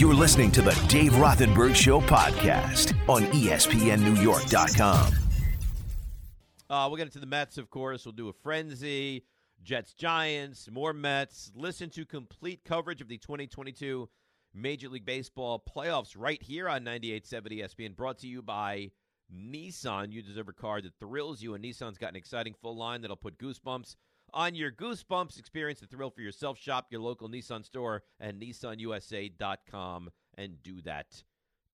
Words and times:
You're 0.00 0.14
listening 0.14 0.50
to 0.52 0.62
the 0.62 0.72
Dave 0.88 1.12
Rothenberg 1.12 1.74
Show 1.74 2.00
podcast 2.00 2.94
on 3.06 3.24
ESPNNewYork.com. 3.24 5.12
Uh, 6.70 6.86
we'll 6.88 6.96
get 6.96 7.04
into 7.04 7.18
the 7.18 7.26
Mets, 7.26 7.58
of 7.58 7.68
course. 7.68 8.06
We'll 8.06 8.12
do 8.12 8.30
a 8.30 8.32
frenzy, 8.32 9.26
Jets, 9.62 9.92
Giants, 9.92 10.70
more 10.70 10.94
Mets. 10.94 11.52
Listen 11.54 11.90
to 11.90 12.06
complete 12.06 12.64
coverage 12.64 13.02
of 13.02 13.08
the 13.08 13.18
2022 13.18 14.08
Major 14.54 14.88
League 14.88 15.04
Baseball 15.04 15.62
playoffs 15.62 16.14
right 16.16 16.42
here 16.42 16.66
on 16.66 16.82
98.7 16.82 17.60
ESPN, 17.60 17.94
brought 17.94 18.16
to 18.20 18.26
you 18.26 18.40
by 18.40 18.90
Nissan. 19.30 20.12
You 20.12 20.22
deserve 20.22 20.48
a 20.48 20.54
car 20.54 20.80
that 20.80 20.94
thrills 20.98 21.42
you, 21.42 21.52
and 21.52 21.62
Nissan's 21.62 21.98
got 21.98 22.08
an 22.08 22.16
exciting 22.16 22.54
full 22.62 22.74
line 22.74 23.02
that'll 23.02 23.16
put 23.16 23.36
goosebumps 23.36 23.96
on 24.34 24.54
your 24.54 24.70
goosebumps. 24.70 25.38
Experience 25.38 25.80
the 25.80 25.86
thrill 25.86 26.10
for 26.10 26.20
yourself. 26.20 26.58
Shop 26.58 26.86
your 26.90 27.00
local 27.00 27.28
Nissan 27.28 27.64
store 27.64 28.02
and 28.18 28.40
nissanusa.com 28.40 30.10
and 30.36 30.62
do 30.62 30.80
that 30.82 31.22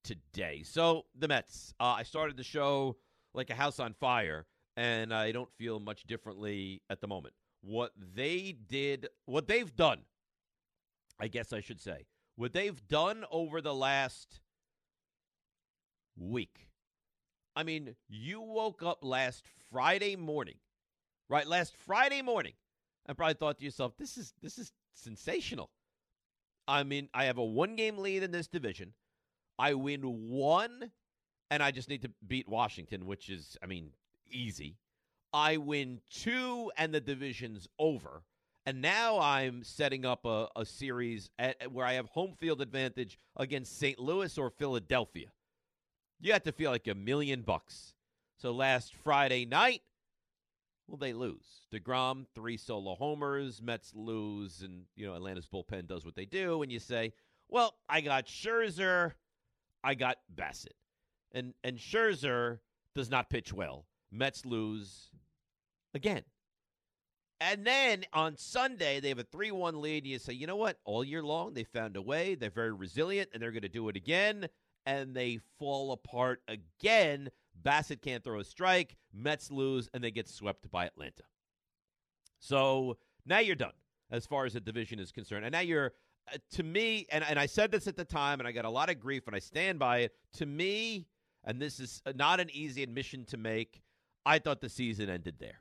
today. 0.04 0.62
So, 0.64 1.06
the 1.18 1.28
Mets. 1.28 1.74
Uh, 1.80 1.96
I 1.98 2.02
started 2.02 2.36
the 2.36 2.44
show 2.44 2.96
like 3.34 3.50
a 3.50 3.54
house 3.54 3.80
on 3.80 3.92
fire, 3.92 4.46
and 4.76 5.12
I 5.12 5.32
don't 5.32 5.52
feel 5.58 5.80
much 5.80 6.04
differently 6.04 6.82
at 6.88 7.00
the 7.00 7.08
moment. 7.08 7.34
What 7.62 7.92
they 8.14 8.56
did, 8.68 9.08
what 9.26 9.48
they've 9.48 9.74
done, 9.74 10.00
I 11.20 11.28
guess 11.28 11.52
I 11.52 11.60
should 11.60 11.80
say, 11.80 12.06
what 12.36 12.52
they've 12.52 12.86
done 12.88 13.24
over 13.30 13.60
the 13.60 13.74
last 13.74 14.40
week. 16.16 16.70
I 17.54 17.62
mean, 17.62 17.96
you 18.08 18.40
woke 18.40 18.82
up 18.82 18.98
last 19.02 19.46
Friday 19.72 20.14
morning, 20.14 20.56
right? 21.28 21.46
Last 21.46 21.74
Friday 21.86 22.22
morning, 22.22 22.54
I 23.06 23.12
probably 23.12 23.34
thought 23.34 23.58
to 23.58 23.64
yourself, 23.64 23.96
"This 23.96 24.16
is 24.16 24.34
this 24.42 24.58
is 24.58 24.72
sensational." 24.94 25.70
I 26.68 26.82
mean, 26.82 27.08
I 27.14 27.24
have 27.26 27.38
a 27.38 27.44
one-game 27.44 27.98
lead 27.98 28.22
in 28.22 28.32
this 28.32 28.48
division. 28.48 28.92
I 29.58 29.74
win 29.74 30.02
one, 30.02 30.90
and 31.50 31.62
I 31.62 31.70
just 31.70 31.88
need 31.88 32.02
to 32.02 32.10
beat 32.26 32.48
Washington, 32.48 33.06
which 33.06 33.28
is, 33.28 33.56
I 33.62 33.66
mean, 33.66 33.90
easy. 34.30 34.76
I 35.32 35.58
win 35.58 36.00
two, 36.10 36.72
and 36.76 36.92
the 36.92 37.00
division's 37.00 37.68
over. 37.78 38.24
And 38.64 38.82
now 38.82 39.20
I'm 39.20 39.62
setting 39.62 40.04
up 40.04 40.24
a, 40.24 40.48
a 40.56 40.64
series 40.64 41.30
at, 41.38 41.70
where 41.70 41.86
I 41.86 41.92
have 41.92 42.06
home 42.06 42.34
field 42.36 42.60
advantage 42.60 43.16
against 43.36 43.78
St. 43.78 43.98
Louis 43.98 44.36
or 44.36 44.50
Philadelphia. 44.50 45.28
You 46.20 46.32
have 46.32 46.42
to 46.44 46.52
feel 46.52 46.72
like 46.72 46.88
a 46.88 46.94
million 46.94 47.42
bucks. 47.42 47.94
So 48.38 48.50
last 48.50 48.92
Friday 48.92 49.44
night, 49.44 49.82
well, 50.88 50.96
they 50.96 51.12
lose. 51.12 51.66
DeGrom, 51.72 52.26
three 52.34 52.56
solo 52.56 52.94
homers. 52.94 53.60
Mets 53.60 53.92
lose, 53.94 54.62
and, 54.62 54.82
you 54.94 55.06
know, 55.06 55.14
Atlanta's 55.14 55.46
bullpen 55.46 55.86
does 55.86 56.04
what 56.04 56.14
they 56.14 56.24
do. 56.24 56.62
And 56.62 56.70
you 56.70 56.78
say, 56.78 57.12
well, 57.48 57.74
I 57.88 58.00
got 58.00 58.26
Scherzer, 58.26 59.12
I 59.82 59.94
got 59.94 60.18
Bassitt. 60.34 60.76
And, 61.32 61.54
and 61.64 61.78
Scherzer 61.78 62.60
does 62.94 63.10
not 63.10 63.30
pitch 63.30 63.52
well. 63.52 63.86
Mets 64.10 64.44
lose 64.44 65.10
again. 65.94 66.22
And 67.40 67.66
then 67.66 68.04
on 68.12 68.36
Sunday, 68.36 69.00
they 69.00 69.10
have 69.10 69.18
a 69.18 69.24
3 69.24 69.50
1 69.50 69.80
lead. 69.80 70.04
And 70.04 70.12
you 70.12 70.18
say, 70.18 70.32
you 70.32 70.46
know 70.46 70.56
what? 70.56 70.78
All 70.84 71.04
year 71.04 71.22
long, 71.22 71.52
they 71.52 71.64
found 71.64 71.96
a 71.96 72.02
way. 72.02 72.34
They're 72.34 72.50
very 72.50 72.72
resilient, 72.72 73.30
and 73.32 73.42
they're 73.42 73.52
going 73.52 73.62
to 73.62 73.68
do 73.68 73.88
it 73.88 73.96
again. 73.96 74.48
And 74.86 75.14
they 75.14 75.40
fall 75.58 75.92
apart 75.92 76.40
again. 76.48 77.30
Bassitt 77.62 78.02
can't 78.02 78.22
throw 78.22 78.40
a 78.40 78.44
strike. 78.44 78.96
Mets 79.12 79.50
lose, 79.50 79.88
and 79.94 80.02
they 80.02 80.10
get 80.10 80.28
swept 80.28 80.70
by 80.70 80.86
Atlanta. 80.86 81.24
So 82.38 82.98
now 83.24 83.38
you're 83.38 83.56
done 83.56 83.72
as 84.10 84.26
far 84.26 84.44
as 84.44 84.52
the 84.52 84.60
division 84.60 84.98
is 84.98 85.10
concerned. 85.12 85.44
And 85.44 85.52
now 85.52 85.60
you're, 85.60 85.92
uh, 86.32 86.38
to 86.52 86.62
me, 86.62 87.06
and, 87.10 87.24
and 87.24 87.38
I 87.38 87.46
said 87.46 87.70
this 87.70 87.86
at 87.86 87.96
the 87.96 88.04
time, 88.04 88.40
and 88.40 88.46
I 88.46 88.52
got 88.52 88.64
a 88.64 88.70
lot 88.70 88.90
of 88.90 89.00
grief, 89.00 89.26
and 89.26 89.34
I 89.34 89.40
stand 89.40 89.78
by 89.78 89.98
it. 89.98 90.12
To 90.34 90.46
me, 90.46 91.06
and 91.44 91.60
this 91.60 91.80
is 91.80 92.02
not 92.14 92.40
an 92.40 92.50
easy 92.52 92.82
admission 92.82 93.24
to 93.26 93.36
make, 93.36 93.82
I 94.24 94.38
thought 94.38 94.60
the 94.60 94.68
season 94.68 95.08
ended 95.08 95.36
there. 95.38 95.60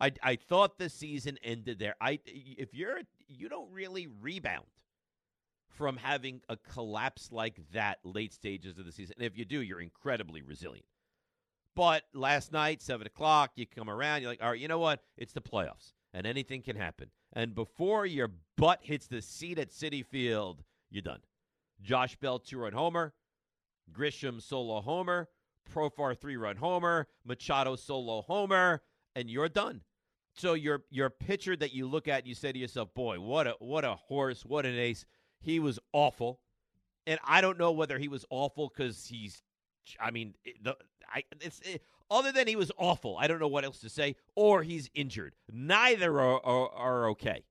I, 0.00 0.12
I 0.22 0.36
thought 0.36 0.78
the 0.78 0.88
season 0.88 1.38
ended 1.44 1.78
there. 1.78 1.94
I 2.00 2.18
if 2.26 2.74
you're 2.74 3.00
you 3.28 3.48
don't 3.48 3.70
really 3.70 4.08
rebound 4.20 4.66
from 5.68 5.96
having 5.96 6.40
a 6.48 6.56
collapse 6.56 7.30
like 7.30 7.60
that 7.72 7.98
late 8.02 8.32
stages 8.32 8.78
of 8.78 8.84
the 8.86 8.92
season. 8.92 9.14
And 9.18 9.26
if 9.26 9.36
you 9.36 9.44
do, 9.44 9.60
you're 9.60 9.80
incredibly 9.80 10.42
resilient. 10.42 10.86
But 11.74 12.02
last 12.12 12.52
night, 12.52 12.82
seven 12.82 13.06
o'clock, 13.06 13.52
you 13.56 13.66
come 13.66 13.88
around, 13.88 14.20
you're 14.20 14.30
like, 14.30 14.42
all 14.42 14.50
right, 14.50 14.60
you 14.60 14.68
know 14.68 14.78
what? 14.78 15.02
It's 15.16 15.32
the 15.32 15.40
playoffs, 15.40 15.94
and 16.12 16.26
anything 16.26 16.62
can 16.62 16.76
happen. 16.76 17.10
And 17.32 17.54
before 17.54 18.04
your 18.04 18.30
butt 18.56 18.80
hits 18.82 19.06
the 19.06 19.22
seat 19.22 19.58
at 19.58 19.70
Citi 19.70 20.04
Field, 20.04 20.62
you're 20.90 21.02
done. 21.02 21.20
Josh 21.80 22.16
Bell 22.16 22.38
two 22.38 22.58
run 22.58 22.72
homer, 22.74 23.14
Grisham 23.90 24.40
solo 24.40 24.80
homer, 24.82 25.28
Profar 25.72 26.14
three 26.18 26.36
run 26.36 26.56
homer, 26.56 27.08
Machado 27.24 27.76
solo 27.76 28.22
homer, 28.22 28.82
and 29.16 29.30
you're 29.30 29.48
done. 29.48 29.80
So 30.34 30.54
your 30.54 30.82
your 30.90 31.10
pitcher 31.10 31.56
that 31.56 31.72
you 31.72 31.86
look 31.86 32.08
at 32.08 32.20
and 32.20 32.26
you 32.26 32.34
say 32.34 32.52
to 32.52 32.58
yourself, 32.58 32.94
"Boy, 32.94 33.20
what 33.20 33.46
a 33.46 33.54
what 33.58 33.84
a 33.84 33.94
horse, 33.94 34.44
what 34.44 34.66
an 34.66 34.78
ace." 34.78 35.04
He 35.40 35.58
was 35.58 35.78
awful, 35.92 36.40
and 37.06 37.18
I 37.24 37.40
don't 37.40 37.58
know 37.58 37.72
whether 37.72 37.98
he 37.98 38.08
was 38.08 38.24
awful 38.30 38.68
because 38.68 39.06
he's. 39.06 39.42
I 40.00 40.10
mean, 40.10 40.34
it- 40.44 40.62
the 40.62 40.76
I 41.14 41.24
it's 41.40 41.60
it, 41.60 41.82
other 42.10 42.32
than 42.32 42.46
he 42.46 42.56
was 42.56 42.72
awful. 42.78 43.16
I 43.18 43.26
don't 43.26 43.38
know 43.38 43.48
what 43.48 43.64
else 43.64 43.80
to 43.80 43.88
say, 43.90 44.16
or 44.34 44.62
he's 44.62 44.90
injured. 44.94 45.34
Neither 45.52 46.20
are 46.20 46.44
are, 46.44 46.70
are 46.70 47.08
okay. 47.10 47.44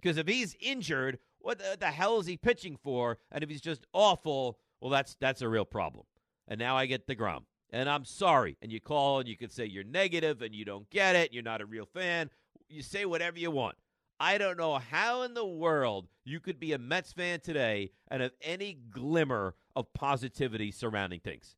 Because 0.00 0.16
if 0.16 0.26
he's 0.28 0.56
injured, 0.60 1.18
what 1.40 1.58
the, 1.58 1.76
the 1.78 1.86
hell 1.86 2.18
is 2.20 2.26
he 2.26 2.36
pitching 2.36 2.76
for? 2.82 3.18
And 3.30 3.42
if 3.44 3.50
he's 3.50 3.60
just 3.60 3.86
awful, 3.92 4.58
well, 4.80 4.90
that's 4.90 5.16
that's 5.20 5.42
a 5.42 5.48
real 5.48 5.64
problem. 5.64 6.06
And 6.48 6.58
now 6.58 6.76
I 6.76 6.86
get 6.86 7.06
deGrom. 7.06 7.44
And 7.72 7.88
I'm 7.88 8.04
sorry. 8.04 8.56
And 8.62 8.72
you 8.72 8.80
call 8.80 9.20
and 9.20 9.28
you 9.28 9.36
can 9.36 9.50
say 9.50 9.64
you're 9.64 9.84
negative 9.84 10.42
and 10.42 10.54
you 10.54 10.64
don't 10.64 10.88
get 10.90 11.14
it. 11.14 11.32
You're 11.32 11.42
not 11.42 11.60
a 11.60 11.66
real 11.66 11.86
fan. 11.86 12.30
You 12.68 12.82
say 12.82 13.04
whatever 13.04 13.38
you 13.38 13.50
want. 13.50 13.76
I 14.18 14.36
don't 14.38 14.58
know 14.58 14.76
how 14.78 15.22
in 15.22 15.34
the 15.34 15.46
world 15.46 16.08
you 16.24 16.40
could 16.40 16.60
be 16.60 16.72
a 16.72 16.78
Mets 16.78 17.12
fan 17.12 17.40
today 17.40 17.90
and 18.08 18.22
have 18.22 18.32
any 18.42 18.74
glimmer 18.90 19.54
of 19.74 19.92
positivity 19.94 20.70
surrounding 20.72 21.20
things. 21.20 21.56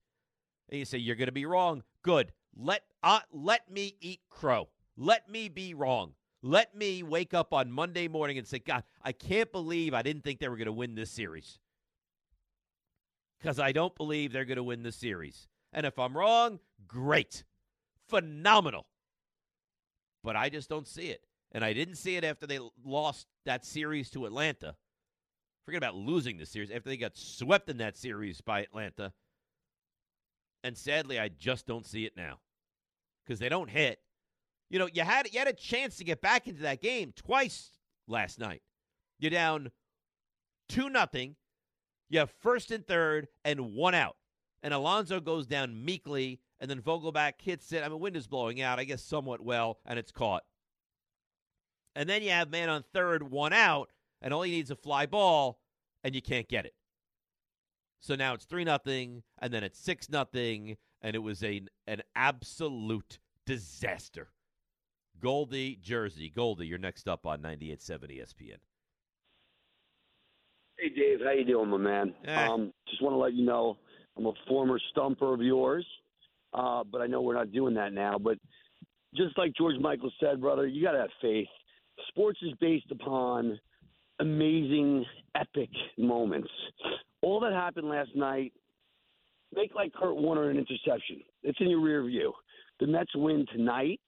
And 0.73 0.79
you 0.79 0.87
say 0.87 0.97
you're 0.97 1.17
going 1.17 1.27
to 1.27 1.33
be 1.33 1.45
wrong. 1.45 1.83
Good. 2.03 2.33
Let 2.57 2.83
uh, 3.03 3.21
let 3.31 3.71
me 3.71 3.95
eat 4.01 4.21
crow. 4.31 4.71
Let 4.97 5.29
me 5.29 5.51
be 5.51 5.75
wrong. 5.75 6.15
Let 6.43 6.75
me 6.75 7.03
wake 7.03 7.35
up 7.35 7.53
on 7.53 7.71
Monday 7.71 8.09
morning 8.09 8.39
and 8.39 8.47
say, 8.47 8.59
God, 8.59 8.83
I 9.05 9.13
can't 9.13 9.53
believe 9.53 9.93
I 9.93 10.01
didn't 10.01 10.25
think 10.25 10.41
they 10.41 10.49
were 10.49 10.57
going 10.57 10.67
to 10.67 10.73
win 10.73 10.95
this 10.95 11.11
series. 11.11 11.59
Because 13.39 13.59
I 13.61 13.73
don't 13.73 13.95
believe 13.95 14.33
they're 14.33 14.47
going 14.47 14.57
to 14.57 14.63
win 14.63 14.83
this 14.83 14.97
series. 14.97 15.47
And 15.75 15.85
if 15.85 15.99
I'm 15.99 16.17
wrong, 16.17 16.59
great. 16.89 17.45
Phenomenal. 18.09 18.87
But 20.25 20.37
I 20.37 20.49
just 20.49 20.71
don't 20.71 20.89
see 20.89 21.09
it. 21.09 21.27
And 21.53 21.63
I 21.63 21.75
didn't 21.75 21.97
see 21.97 22.17
it 22.17 22.25
after 22.25 22.47
they 22.47 22.61
lost 22.83 23.27
that 23.45 23.67
series 23.67 24.09
to 24.11 24.25
Atlanta. 24.25 24.75
Forget 25.67 25.79
about 25.79 25.97
losing 25.97 26.39
the 26.39 26.47
series 26.47 26.71
after 26.71 26.89
they 26.89 26.97
got 26.97 27.17
swept 27.17 27.69
in 27.69 27.77
that 27.77 27.99
series 27.99 28.41
by 28.41 28.61
Atlanta. 28.61 29.13
And 30.65 30.77
sadly, 30.77 31.19
I 31.19 31.29
just 31.29 31.67
don't 31.67 31.87
see 31.87 32.05
it 32.05 32.17
now 32.17 32.39
because 33.25 33.41
they 33.41 33.49
don't 33.49 33.71
hit. 33.71 33.99
You 34.71 34.79
know, 34.79 34.89
you 34.93 35.03
had 35.03 35.33
you 35.33 35.39
had 35.39 35.49
a 35.49 35.53
chance 35.53 35.97
to 35.97 36.05
get 36.05 36.21
back 36.21 36.47
into 36.47 36.63
that 36.63 36.81
game 36.81 37.13
twice 37.15 37.71
last 38.07 38.39
night. 38.39 38.63
You're 39.19 39.31
down 39.31 39.71
two 40.69 40.89
nothing. 40.89 41.37
You 42.09 42.21
have 42.21 42.31
first 42.31 42.71
and 42.71 42.87
third 42.87 43.29
and 43.45 43.75
one 43.75 43.95
out 43.95 44.17
and 44.63 44.73
Alonso 44.73 45.21
goes 45.21 45.47
down 45.47 45.85
meekly, 45.85 46.41
and 46.61 46.71
then 46.71 46.81
Vogelbach 46.81 47.35
hits 47.39 47.73
it. 47.73 47.83
I 47.83 47.89
mean, 47.89 47.99
wind 47.99 48.17
is 48.17 48.29
blowing 48.29 48.61
out, 48.63 48.79
I 48.79 48.85
guess, 48.85 49.03
somewhat 49.03 49.41
well, 49.41 49.79
and 49.85 49.99
it's 49.99 50.13
caught. 50.13 50.45
And 51.97 52.09
then 52.09 52.23
you 52.23 52.31
have 52.31 52.51
man 52.51 52.69
on 52.69 52.85
third, 52.93 53.31
one 53.31 53.53
out, 53.53 53.91
and 54.21 54.33
all 54.33 54.43
he 54.43 54.53
needs 54.53 54.71
a 54.71 54.77
fly 54.77 55.07
ball, 55.07 55.59
and 56.05 56.15
you 56.15 56.23
can't 56.23 56.49
get 56.49 56.65
it. 56.65 56.75
So 58.03 58.17
now 58.17 58.35
it's 58.35 58.45
three 58.45 58.65
nothing, 58.65 59.23
and 59.39 59.55
then 59.55 59.63
it's 59.63 59.79
six 59.79 60.11
nothing, 60.11 60.77
and 61.03 61.15
it 61.15 61.21
was 61.21 61.43
a 61.45 61.63
an 61.87 62.03
absolute 62.17 63.21
disaster. 63.47 64.29
Goldie 65.21 65.79
Jersey, 65.81 66.29
Goldie, 66.29 66.67
you're 66.67 66.79
next 66.79 67.09
up 67.09 67.27
on 67.27 67.43
98.7 67.43 68.19
ESPN. 68.19 68.57
Hey 70.77 70.89
Dave, 70.89 71.21
how 71.25 71.31
you 71.31 71.45
doing, 71.45 71.71
my 71.71 71.77
man? 71.77 72.13
Eh. 72.25 72.47
Um, 72.49 72.73
just 72.89 73.01
want 73.01 73.15
to 73.15 73.19
let 73.19 73.35
you 73.35 73.45
know 73.47 73.79
I'm 74.17 74.27
a 74.27 74.33
former 74.49 74.81
stumper 74.91 75.33
of 75.33 75.41
yours, 75.41 75.87
uh, 76.53 76.83
but 76.83 77.03
I 77.03 77.07
know 77.07 77.23
we're 77.23 77.35
not 77.35 77.53
doing 77.53 77.75
that 77.75 77.93
now. 77.93 78.19
But 78.19 78.37
just 79.15 79.39
like 79.39 79.53
George 79.57 79.79
Michael 79.81 80.11
said, 80.19 80.41
brother, 80.41 80.67
you 80.67 80.83
got 80.83 80.93
to 80.93 80.99
have 80.99 81.11
faith. 81.21 81.47
Sports 82.09 82.41
is 82.43 82.53
based 82.61 82.91
upon 82.91 83.61
amazing, 84.19 85.05
epic 85.37 85.71
moments. 85.97 86.51
All 87.23 87.41
that 87.41 87.53
happened 87.53 87.89
last 87.89 88.11
night, 88.15 88.53
make 89.55 89.75
like 89.75 89.93
Kurt 89.95 90.17
Warner 90.17 90.51
an 90.51 90.59
interception. 90.59 91.23
It's 91.43 91.61
in 91.61 91.71
your 91.71 91.81
rear 91.81 92.05
view. 92.05 92.33
The 92.81 92.87
Mets 92.87 93.15
win 93.15 93.47
tonight. 93.53 94.01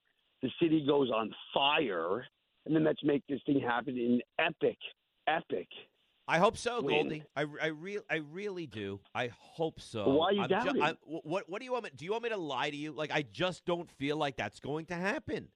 The 0.43 0.51
city 0.61 0.85
goes 0.87 1.11
on 1.11 1.33
fire, 1.55 2.27
and 2.67 2.75
the 2.77 2.81
Mets 2.81 3.01
make 3.03 3.23
this 3.29 3.41
thing 3.47 3.61
happen 3.61 3.97
in 3.97 4.21
epic, 4.39 4.77
epic 5.27 5.69
I 6.27 6.39
hope 6.39 6.57
so, 6.57 6.81
win. 6.81 7.03
Goldie. 7.03 7.23
I, 7.37 7.45
I, 7.63 7.67
re- 7.67 7.99
I 8.11 8.17
really 8.33 8.67
do. 8.67 9.01
I 9.15 9.31
hope 9.39 9.79
so. 9.81 10.09
Why 10.09 10.29
are 10.29 10.33
you 10.33 10.43
I'm 10.43 10.49
ju- 10.49 10.55
doubting? 10.55 10.83
I'm- 10.83 10.97
what, 11.03 11.49
what 11.49 11.59
do 11.59 11.67
you 11.67 11.73
want 11.73 11.85
me? 11.85 11.91
Do 11.95 12.05
you 12.05 12.13
want 12.13 12.25
me 12.25 12.31
to 12.31 12.37
lie 12.37 12.71
to 12.71 12.77
you? 12.77 12.93
Like 12.93 13.11
I 13.13 13.23
just 13.23 13.65
don't 13.67 13.91
feel 13.99 14.17
like 14.17 14.37
that's 14.37 14.59
going 14.59 14.87
to 14.87 14.95
happen. 14.95 15.49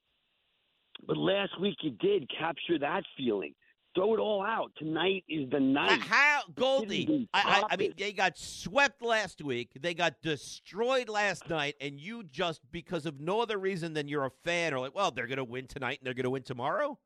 But 1.06 1.16
last 1.16 1.58
week 1.60 1.76
you 1.80 1.92
did 1.92 2.28
capture 2.38 2.78
that 2.80 3.02
feeling. 3.16 3.54
Throw 3.98 4.14
it 4.14 4.20
all 4.20 4.44
out. 4.44 4.70
Tonight 4.78 5.24
is 5.28 5.50
the 5.50 5.56
uh, 5.56 5.60
night. 5.60 6.00
How 6.00 6.42
Goldie? 6.54 7.28
I, 7.34 7.62
I, 7.68 7.74
I 7.74 7.76
mean, 7.76 7.94
they 7.98 8.12
got 8.12 8.38
swept 8.38 9.02
last 9.02 9.42
week. 9.42 9.70
They 9.80 9.92
got 9.92 10.22
destroyed 10.22 11.08
last 11.08 11.50
night, 11.50 11.74
and 11.80 11.98
you 11.98 12.22
just 12.22 12.60
because 12.70 13.06
of 13.06 13.20
no 13.20 13.40
other 13.40 13.58
reason 13.58 13.94
than 13.94 14.06
you're 14.06 14.24
a 14.24 14.30
fan, 14.44 14.72
are 14.72 14.78
like, 14.78 14.94
well, 14.94 15.10
they're 15.10 15.26
going 15.26 15.38
to 15.38 15.44
win 15.44 15.66
tonight 15.66 15.98
and 15.98 16.06
they're 16.06 16.14
going 16.14 16.24
to 16.24 16.30
win 16.30 16.44
tomorrow. 16.44 16.96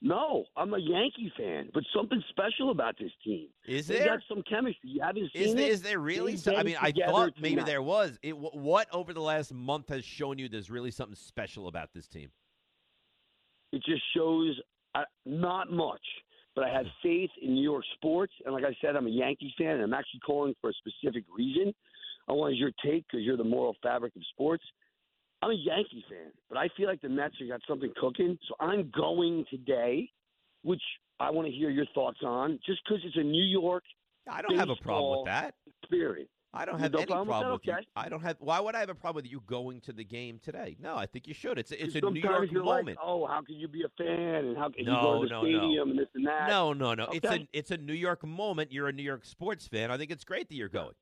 No, 0.00 0.44
I'm 0.56 0.72
a 0.72 0.78
Yankee 0.78 1.32
fan, 1.36 1.68
but 1.74 1.82
something 1.94 2.22
special 2.30 2.70
about 2.70 2.96
this 2.98 3.12
team. 3.22 3.48
Is 3.66 3.86
They 3.86 3.98
there? 3.98 4.06
got 4.08 4.20
some 4.28 4.42
chemistry. 4.48 4.90
You 4.90 5.02
haven't 5.02 5.30
seen 5.34 5.42
Is 5.42 5.54
there, 5.54 5.64
it? 5.64 5.70
is 5.70 5.82
there 5.82 5.98
really? 5.98 6.36
So, 6.36 6.54
I 6.56 6.62
mean, 6.62 6.76
I 6.80 6.92
thought 6.92 7.34
maybe 7.40 7.56
tonight. 7.56 7.66
there 7.66 7.82
was. 7.82 8.18
It, 8.22 8.36
what 8.36 8.88
over 8.92 9.12
the 9.12 9.22
last 9.22 9.52
month 9.52 9.88
has 9.90 10.04
shown 10.04 10.38
you 10.38 10.48
there's 10.48 10.70
really 10.70 10.90
something 10.90 11.14
special 11.14 11.68
about 11.68 11.92
this 11.94 12.06
team? 12.06 12.30
It 13.72 13.82
just 13.84 14.02
shows 14.14 14.60
not 15.26 15.70
much, 15.72 16.02
but 16.54 16.64
I 16.64 16.72
have 16.72 16.86
faith 17.02 17.30
in 17.42 17.54
New 17.54 17.62
York 17.62 17.84
sports. 17.94 18.32
And 18.44 18.54
like 18.54 18.64
I 18.64 18.76
said, 18.80 18.96
I'm 18.96 19.06
a 19.06 19.10
Yankee 19.10 19.54
fan, 19.58 19.70
and 19.70 19.82
I'm 19.82 19.94
actually 19.94 20.20
calling 20.20 20.54
for 20.60 20.70
a 20.70 20.72
specific 20.74 21.24
reason. 21.36 21.74
I 22.28 22.32
want 22.32 22.56
your 22.56 22.70
take 22.84 23.04
because 23.06 23.24
you're 23.24 23.36
the 23.36 23.44
moral 23.44 23.76
fabric 23.82 24.14
of 24.16 24.22
sports. 24.32 24.64
I'm 25.42 25.50
a 25.50 25.54
Yankee 25.54 26.04
fan, 26.08 26.32
but 26.48 26.56
I 26.56 26.68
feel 26.76 26.86
like 26.86 27.02
the 27.02 27.08
Mets 27.08 27.34
have 27.38 27.48
got 27.48 27.60
something 27.68 27.92
cooking. 28.00 28.38
So 28.48 28.54
I'm 28.60 28.90
going 28.96 29.44
today, 29.50 30.08
which 30.62 30.80
I 31.20 31.30
want 31.30 31.46
to 31.48 31.52
hear 31.52 31.68
your 31.68 31.86
thoughts 31.94 32.18
on, 32.24 32.58
just 32.64 32.80
because 32.84 33.02
it's 33.04 33.16
a 33.16 33.22
New 33.22 33.44
York 33.44 33.84
I 34.30 34.42
don't 34.42 34.56
have 34.56 34.70
a 34.70 34.76
problem 34.76 35.20
with 35.20 35.26
that. 35.26 35.54
experience. 35.82 36.30
I 36.56 36.64
don't 36.64 36.78
have 36.78 36.92
no 36.92 36.98
any 37.00 37.06
problem 37.06 37.26
problem 37.28 37.52
with 37.54 37.62
that? 37.64 37.80
you. 37.80 37.86
I 37.96 38.08
don't 38.08 38.22
have. 38.22 38.36
Why 38.38 38.60
would 38.60 38.74
I 38.76 38.80
have 38.80 38.88
a 38.88 38.94
problem 38.94 39.22
with 39.24 39.30
you 39.30 39.42
going 39.46 39.80
to 39.82 39.92
the 39.92 40.04
game 40.04 40.38
today? 40.42 40.76
No, 40.80 40.94
I 40.96 41.06
think 41.06 41.26
you 41.26 41.34
should. 41.34 41.58
It's 41.58 41.72
a, 41.72 41.82
it's 41.82 41.96
a 41.96 42.00
New 42.00 42.20
York 42.20 42.52
moment. 42.52 42.86
Like, 42.86 42.98
oh, 43.02 43.26
how 43.26 43.42
can 43.42 43.56
you 43.56 43.66
be 43.68 43.82
a 43.82 43.88
fan? 43.98 44.44
And 44.46 44.56
how 44.56 44.68
can 44.70 44.84
you 44.86 44.92
go 44.92 45.22
to 45.22 45.28
the 45.28 45.34
no, 45.34 45.42
no. 45.42 45.42
stadium 45.42 45.90
and 45.90 45.98
this 45.98 46.08
and 46.14 46.26
that? 46.26 46.48
No, 46.48 46.72
no, 46.72 46.94
no. 46.94 47.08
It's 47.12 47.28
a 47.28 47.48
it's 47.52 47.70
a 47.72 47.76
New 47.76 47.92
York 47.94 48.24
moment. 48.24 48.70
You're 48.72 48.88
a 48.88 48.92
New 48.92 49.02
York 49.02 49.24
sports 49.24 49.66
fan. 49.66 49.90
I 49.90 49.98
think 49.98 50.10
it's 50.12 50.24
great 50.24 50.48
that 50.48 50.54
you're 50.54 50.68
going. 50.68 50.94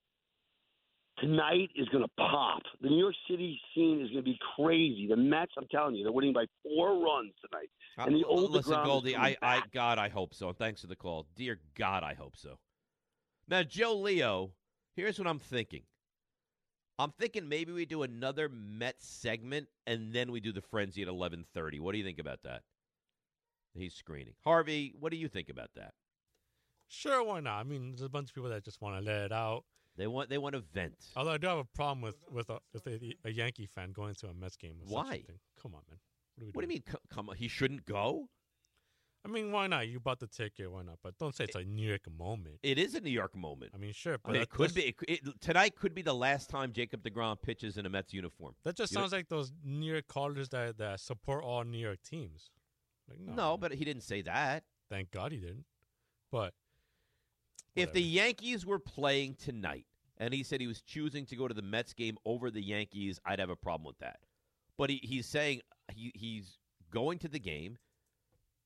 tonight 1.19 1.71
is 1.77 1.89
going 1.91 2.03
to 2.05 2.11
pop. 2.17 2.63
The 2.81 2.89
New 2.89 2.99
York 2.99 3.15
City 3.31 3.61
scene 3.75 4.01
is 4.01 4.09
going 4.11 4.25
to 4.25 4.31
be 4.31 4.39
crazy. 4.57 5.07
The 5.09 5.17
Mets, 5.17 5.53
I'm 5.59 5.67
telling 5.71 5.95
you, 5.95 6.05
they're 6.05 6.13
winning 6.13 6.33
by 6.33 6.47
four 6.63 6.95
runs 7.05 7.33
tonight. 7.45 7.69
And 7.99 8.15
the 8.17 8.27
Uh, 8.27 8.31
old 8.31 8.51
listen, 8.51 8.83
Goldie, 8.85 9.17
I, 9.17 9.37
I. 9.43 9.63
God, 9.73 9.99
I 9.99 10.09
hope 10.09 10.35
so. 10.35 10.49
And 10.49 10.57
thanks 10.59 10.81
for 10.81 10.87
the 10.87 10.97
call, 10.97 11.27
dear 11.37 11.61
God, 11.77 12.03
I 12.03 12.15
hope 12.15 12.37
so. 12.37 12.59
Now, 13.49 13.63
Joe 13.63 13.95
Leo, 13.95 14.53
here's 14.95 15.19
what 15.19 15.29
I'm 15.29 15.39
thinking. 15.39 15.83
I'm 16.99 17.13
thinking 17.13 17.49
maybe 17.49 17.73
we 17.73 17.87
do 17.87 18.03
another 18.03 18.49
Mets 18.49 19.07
segment 19.07 19.69
and 19.87 20.13
then 20.13 20.31
we 20.31 20.41
do 20.41 20.53
the 20.53 20.61
frenzy 20.61 21.03
at 21.03 21.09
11:30. 21.09 21.81
What 21.81 21.93
do 21.93 21.99
you 21.99 22.05
think 22.05 22.19
about 22.19 22.43
that? 22.45 22.63
He's 23.75 23.95
screening. 23.95 24.35
Harvey, 24.45 24.95
what 24.99 25.11
do 25.11 25.17
you 25.17 25.29
think 25.29 25.49
about 25.49 25.71
that? 25.75 25.95
Sure, 26.89 27.25
why 27.25 27.41
not? 27.41 27.61
I 27.61 27.63
mean, 27.63 27.93
there's 27.93 28.03
a 28.03 28.09
bunch 28.09 28.29
of 28.29 28.35
people 28.35 28.51
that 28.51 28.65
just 28.65 28.83
want 28.83 28.97
to 28.99 29.03
let 29.03 29.25
it 29.25 29.33
out. 29.33 29.65
They 29.97 30.07
want 30.07 30.29
they 30.29 30.39
want 30.39 30.55
to 30.55 30.61
vent. 30.61 30.97
Although 31.17 31.33
I 31.33 31.39
do 31.39 31.47
have 31.47 31.59
a 31.59 31.65
problem 31.65 32.03
with 32.03 32.23
with 32.31 32.51
a, 32.51 32.61
with 32.73 32.87
a, 32.87 33.15
a 33.25 33.31
Yankee 33.31 33.67
fan 33.67 33.93
going 33.93 34.15
to 34.17 34.29
a 34.29 34.35
Mets 34.35 34.57
game. 34.57 34.77
Why? 34.87 35.25
Come 35.61 35.75
on, 35.75 35.83
man. 35.89 35.99
What, 36.37 36.55
What 36.55 36.63
do 36.63 36.67
you 36.67 36.69
mean? 36.69 36.85
Come 37.11 37.29
on, 37.31 37.37
he 37.37 37.49
shouldn't 37.49 37.85
go. 37.87 38.29
I 39.25 39.29
mean, 39.29 39.53
why 39.53 39.69
not? 39.69 39.87
You 39.87 40.01
bought 40.01 40.19
the 40.19 40.27
ticket. 40.27 40.71
Why 40.71 40.83
not? 40.83 40.99
But 41.03 41.17
don't 41.19 41.35
say 41.35 41.45
it's 41.45 41.55
a 41.55 41.63
New 41.63 41.87
York 41.87 42.09
moment. 42.19 42.57
It 42.63 42.77
is 42.79 42.95
a 42.97 43.01
New 43.01 43.11
York 43.11 43.37
moment. 43.37 43.71
I 43.73 43.79
mean, 43.79 43.93
sure, 43.93 44.15
I 44.15 44.17
but 44.25 44.33
mean, 44.33 44.43
it 44.43 44.51
could 44.51 44.75
be 44.75 44.83
it, 44.89 44.97
it, 45.07 45.41
tonight. 45.41 45.77
Could 45.77 45.95
be 45.95 46.03
the 46.03 46.15
last 46.15 46.51
time 46.51 46.73
Jacob 46.73 47.05
Degrom 47.05 47.41
pitches 47.41 47.77
in 47.79 47.87
a 47.87 47.89
Mets 47.89 48.13
uniform. 48.13 48.55
That 48.65 48.77
just 48.77 48.91
You 48.93 48.97
know- 48.97 49.03
sounds 49.03 49.13
like 49.13 49.29
those 49.29 49.53
New 49.65 49.93
York 49.93 50.09
callers 50.09 50.49
that 50.49 50.79
that 50.79 50.99
support 51.01 51.45
all 51.45 51.63
New 51.63 51.79
York 51.79 52.01
teams. 52.03 52.51
Like, 53.09 53.21
no, 53.21 53.33
no, 53.35 53.57
but 53.57 53.73
he 53.73 53.85
didn't 53.85 54.03
say 54.03 54.23
that. 54.23 54.65
thank 54.91 55.11
God 55.13 55.31
he 55.33 55.39
didn't. 55.39 55.65
But 56.31 56.55
If 57.77 57.93
the. 57.93 58.03
Yankees 58.03 58.67
were 58.67 58.79
playing 58.79 59.37
tonight 59.37 59.87
and 60.19 60.35
he 60.35 60.43
said 60.43 60.61
he 60.61 60.67
was 60.67 60.83
choosing 60.83 61.27
to 61.27 61.37
go 61.37 61.47
to 61.49 61.55
the 61.55 61.63
Mets 61.63 61.93
game 61.95 62.19
over 62.25 62.51
the 62.51 62.61
Yankees, 62.63 63.21
I'd 63.25 63.39
have 63.39 63.51
a 63.51 63.57
problem 63.57 63.87
with 63.87 63.99
that. 63.99 64.21
But 64.77 64.91
he, 64.91 65.01
he's 65.03 65.27
saying 65.27 65.61
he, 65.95 66.11
he's 66.15 66.59
going 66.91 67.19
to 67.21 67.29
the 67.29 67.39
game. 67.39 67.79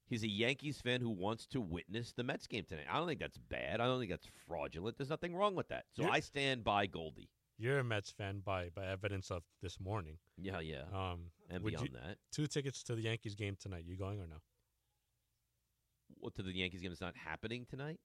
He's 0.09 0.23
a 0.23 0.29
Yankees 0.29 0.81
fan 0.81 1.01
who 1.01 1.11
wants 1.11 1.47
to 1.49 1.61
witness 1.61 2.13
the 2.13 2.23
Mets 2.23 2.47
game 2.47 2.65
tonight. 2.69 2.87
I 2.91 2.99
don't 2.99 3.09
think 3.09 3.19
that's 3.21 3.39
bad. 3.39 3.81
I 3.81 3.87
don't 3.87 3.99
think 3.99 4.11
that's 4.11 4.29
fraudulent. 4.47 4.97
There's 4.97 5.11
nothing 5.11 5.35
wrong 5.35 5.55
with 5.57 5.69
that. 5.69 5.87
So 5.95 6.03
You're- 6.03 6.15
I 6.15 6.21
stand 6.21 6.63
by 6.63 6.87
Goldie. 6.87 7.29
you're 7.59 7.79
a 7.81 7.85
Mets 7.85 8.11
fan 8.13 8.41
by 8.41 8.69
by 8.71 8.87
evidence 8.87 9.31
of 9.31 9.43
this 9.63 9.81
morning. 9.81 10.19
Yeah, 10.37 10.61
yeah. 10.61 10.85
Um, 10.93 11.33
and 11.51 11.65
beyond 11.65 11.89
you, 11.89 11.95
that, 11.95 12.19
two 12.31 12.47
tickets 12.47 12.83
to 12.85 12.95
the 12.95 13.03
Yankees 13.03 13.35
game 13.35 13.57
tonight. 13.59 13.85
You 13.87 13.97
going 13.97 14.21
or 14.21 14.27
no? 14.27 14.37
what 16.19 16.35
to 16.35 16.43
the 16.43 16.53
Yankees 16.53 16.81
game 16.83 16.93
is 16.93 17.01
not 17.01 17.17
happening 17.17 17.67
tonight? 17.69 17.99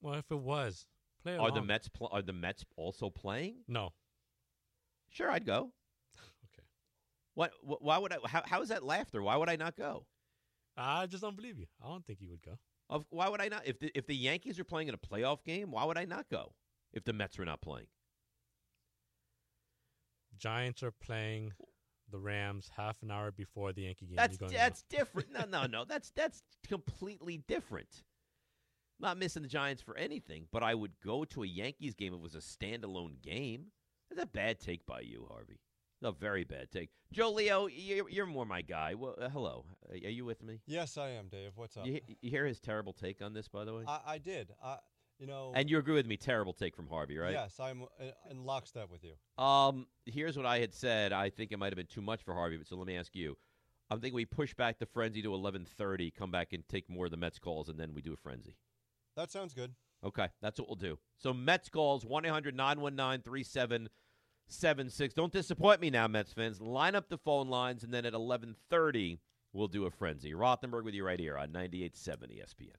Well, 0.00 0.14
if 0.14 0.30
it 0.30 0.38
was, 0.38 0.86
play 1.22 1.36
Are 1.36 1.50
the. 1.50 1.62
Mets 1.62 1.88
pl- 1.88 2.08
are 2.12 2.22
the 2.22 2.32
Mets 2.32 2.64
also 2.76 3.10
playing? 3.10 3.56
No. 3.68 3.92
Sure, 5.10 5.30
I'd 5.30 5.46
go. 5.46 5.72
Okay. 6.52 6.66
What? 7.34 7.52
Why 7.62 7.98
would 7.98 8.12
I? 8.12 8.16
How, 8.26 8.42
how 8.44 8.62
is 8.62 8.68
that 8.70 8.82
laughter? 8.82 9.22
Why 9.22 9.36
would 9.36 9.48
I 9.48 9.56
not 9.56 9.76
go? 9.76 10.06
I 10.78 11.06
just 11.06 11.22
don't 11.22 11.36
believe 11.36 11.58
you. 11.58 11.66
I 11.84 11.88
don't 11.88 12.06
think 12.06 12.20
you 12.20 12.30
would 12.30 12.42
go. 12.42 12.58
Of 12.88 13.04
why 13.10 13.28
would 13.28 13.40
I 13.40 13.48
not? 13.48 13.66
If 13.66 13.80
the 13.80 13.90
if 13.94 14.06
the 14.06 14.16
Yankees 14.16 14.58
are 14.58 14.64
playing 14.64 14.88
in 14.88 14.94
a 14.94 14.98
playoff 14.98 15.44
game, 15.44 15.70
why 15.72 15.84
would 15.84 15.98
I 15.98 16.04
not 16.04 16.28
go? 16.30 16.54
If 16.92 17.04
the 17.04 17.12
Mets 17.12 17.38
were 17.38 17.44
not 17.44 17.60
playing, 17.60 17.88
Giants 20.38 20.82
are 20.82 20.90
playing 20.90 21.52
the 22.10 22.18
Rams 22.18 22.70
half 22.76 23.02
an 23.02 23.10
hour 23.10 23.30
before 23.30 23.72
the 23.72 23.82
Yankee 23.82 24.06
game. 24.06 24.16
that's 24.16 24.34
You 24.34 24.38
going 24.38 24.52
or 24.52 24.54
no? 24.54 24.58
that's 24.58 24.82
different. 24.88 25.32
No, 25.32 25.44
no, 25.50 25.66
no. 25.66 25.84
That's 25.84 26.10
that's 26.10 26.42
completely 26.66 27.38
different. 27.46 28.04
Not 29.00 29.18
missing 29.18 29.42
the 29.42 29.48
Giants 29.48 29.82
for 29.82 29.96
anything, 29.96 30.46
but 30.50 30.62
I 30.62 30.74
would 30.74 30.92
go 31.04 31.24
to 31.26 31.42
a 31.44 31.46
Yankees 31.46 31.94
game 31.94 32.14
if 32.14 32.18
it 32.18 32.22
was 32.22 32.34
a 32.34 32.38
standalone 32.38 33.20
game. 33.22 33.66
That's 34.10 34.22
a 34.22 34.26
bad 34.26 34.58
take 34.58 34.86
by 34.86 35.00
you, 35.00 35.26
Harvey. 35.30 35.60
A 36.02 36.12
very 36.12 36.44
bad 36.44 36.70
take. 36.70 36.90
Joe 37.12 37.32
Leo, 37.32 37.66
you're, 37.66 38.08
you're 38.08 38.26
more 38.26 38.46
my 38.46 38.62
guy. 38.62 38.94
Well, 38.94 39.16
uh, 39.20 39.28
hello. 39.28 39.64
Are 39.90 39.96
you 39.96 40.24
with 40.24 40.42
me? 40.44 40.60
Yes, 40.66 40.96
I 40.96 41.10
am, 41.10 41.26
Dave. 41.28 41.52
What's 41.56 41.76
up? 41.76 41.86
You, 41.86 42.00
you 42.20 42.30
hear 42.30 42.46
his 42.46 42.60
terrible 42.60 42.92
take 42.92 43.20
on 43.20 43.32
this, 43.32 43.48
by 43.48 43.64
the 43.64 43.74
way? 43.74 43.82
I, 43.86 44.00
I 44.06 44.18
did. 44.18 44.52
I, 44.62 44.76
you 45.18 45.26
know. 45.26 45.52
and 45.56 45.68
you 45.68 45.78
agree 45.78 45.94
with 45.94 46.06
me? 46.06 46.16
Terrible 46.16 46.52
take 46.52 46.76
from 46.76 46.86
Harvey, 46.86 47.18
right? 47.18 47.32
Yes, 47.32 47.58
I'm 47.58 47.82
uh, 47.82 48.04
in 48.30 48.44
lockstep 48.44 48.90
with 48.90 49.02
you. 49.02 49.42
Um, 49.42 49.88
here's 50.06 50.36
what 50.36 50.46
I 50.46 50.60
had 50.60 50.72
said. 50.72 51.12
I 51.12 51.30
think 51.30 51.50
it 51.50 51.58
might 51.58 51.72
have 51.72 51.76
been 51.76 51.86
too 51.86 52.02
much 52.02 52.22
for 52.22 52.32
Harvey, 52.32 52.58
but 52.58 52.68
so 52.68 52.76
let 52.76 52.86
me 52.86 52.96
ask 52.96 53.16
you. 53.16 53.36
I'm 53.90 54.00
thinking 54.00 54.14
we 54.14 54.26
push 54.26 54.54
back 54.54 54.78
the 54.78 54.86
frenzy 54.86 55.22
to 55.22 55.30
11:30, 55.30 56.14
come 56.14 56.30
back 56.30 56.52
and 56.52 56.62
take 56.68 56.88
more 56.88 57.06
of 57.06 57.10
the 57.10 57.16
Mets 57.16 57.40
calls, 57.40 57.68
and 57.68 57.80
then 57.80 57.94
we 57.94 58.02
do 58.02 58.12
a 58.12 58.16
frenzy. 58.16 58.54
That 59.16 59.32
sounds 59.32 59.54
good. 59.54 59.74
Okay, 60.04 60.28
that's 60.40 60.60
what 60.60 60.68
we'll 60.68 60.76
do. 60.76 60.98
So 61.16 61.32
Mets 61.34 61.68
calls 61.68 62.04
1-800-919-3776. 64.50 65.14
Don't 65.14 65.32
disappoint 65.32 65.80
me 65.80 65.90
now, 65.90 66.06
Mets 66.08 66.32
fans. 66.32 66.60
Line 66.60 66.94
up 66.94 67.08
the 67.08 67.18
phone 67.18 67.48
lines, 67.48 67.84
and 67.84 67.92
then 67.92 68.04
at 68.04 68.12
11:30 68.14 69.18
we'll 69.52 69.68
do 69.68 69.86
a 69.86 69.90
frenzy. 69.90 70.32
Rothenberg 70.32 70.84
with 70.84 70.94
you 70.94 71.04
right 71.04 71.18
here 71.18 71.36
on 71.38 71.48
98.7 71.48 72.30
ESPN. 72.30 72.76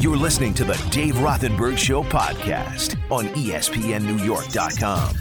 You're 0.00 0.16
listening 0.16 0.54
to 0.54 0.64
the 0.64 0.74
Dave 0.90 1.14
Rothenberg 1.14 1.78
Show 1.78 2.02
podcast 2.02 2.96
on 3.10 3.28
ESPNNewYork.com. 3.28 5.16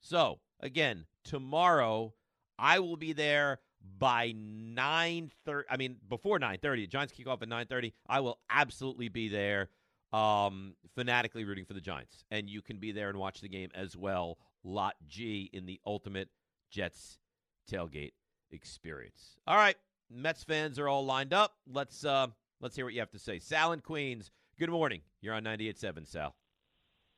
So, 0.00 0.40
again, 0.60 1.06
tomorrow 1.24 2.14
I 2.58 2.78
will 2.78 2.96
be 2.96 3.12
there 3.12 3.60
by 3.98 4.32
9:30 4.32 5.64
I 5.70 5.76
mean 5.76 5.98
before 6.08 6.38
9:30. 6.38 6.88
Giants 6.88 7.12
kick 7.12 7.26
off 7.26 7.42
at 7.42 7.48
9:30. 7.48 7.92
I 8.08 8.20
will 8.20 8.38
absolutely 8.48 9.08
be 9.08 9.28
there 9.28 9.68
um 10.12 10.74
fanatically 10.94 11.44
rooting 11.44 11.64
for 11.64 11.74
the 11.74 11.80
Giants. 11.80 12.24
And 12.30 12.48
you 12.48 12.62
can 12.62 12.78
be 12.78 12.92
there 12.92 13.08
and 13.08 13.18
watch 13.18 13.40
the 13.40 13.48
game 13.48 13.70
as 13.74 13.96
well. 13.96 14.38
Lot 14.64 14.96
G 15.08 15.48
in 15.52 15.66
the 15.66 15.80
ultimate 15.86 16.28
Jets 16.70 17.18
tailgate 17.70 18.12
experience. 18.50 19.36
All 19.46 19.56
right, 19.56 19.76
Mets 20.10 20.42
fans 20.44 20.78
are 20.78 20.88
all 20.88 21.04
lined 21.04 21.32
up. 21.32 21.54
Let's 21.72 22.04
uh 22.04 22.26
let's 22.60 22.76
hear 22.76 22.84
what 22.84 22.94
you 22.94 23.00
have 23.00 23.10
to 23.12 23.18
say. 23.18 23.38
Sal 23.38 23.72
and 23.72 23.82
Queens. 23.82 24.30
Good 24.58 24.70
morning. 24.70 25.00
You're 25.22 25.32
on 25.34 25.44
98.7, 25.44 26.06
Sal. 26.06 26.34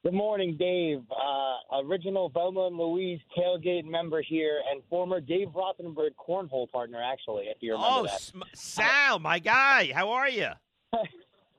Good 0.04 0.14
morning, 0.14 0.56
Dave. 0.56 1.02
Uh, 1.10 1.80
original 1.84 2.28
Velma 2.28 2.66
and 2.68 2.76
Louise 2.76 3.18
tailgate 3.36 3.84
member 3.84 4.22
here, 4.22 4.60
and 4.70 4.80
former 4.88 5.20
Dave 5.20 5.48
Rothenberg 5.48 6.10
cornhole 6.16 6.70
partner, 6.70 7.00
actually, 7.02 7.44
if 7.44 7.56
you 7.60 7.72
remember 7.72 7.96
Oh, 8.00 8.02
that. 8.04 8.20
Sm- 8.20 8.42
Sal, 8.54 9.18
my 9.18 9.38
guy. 9.40 9.92
How 9.92 10.10
are 10.10 10.28
you? 10.28 10.48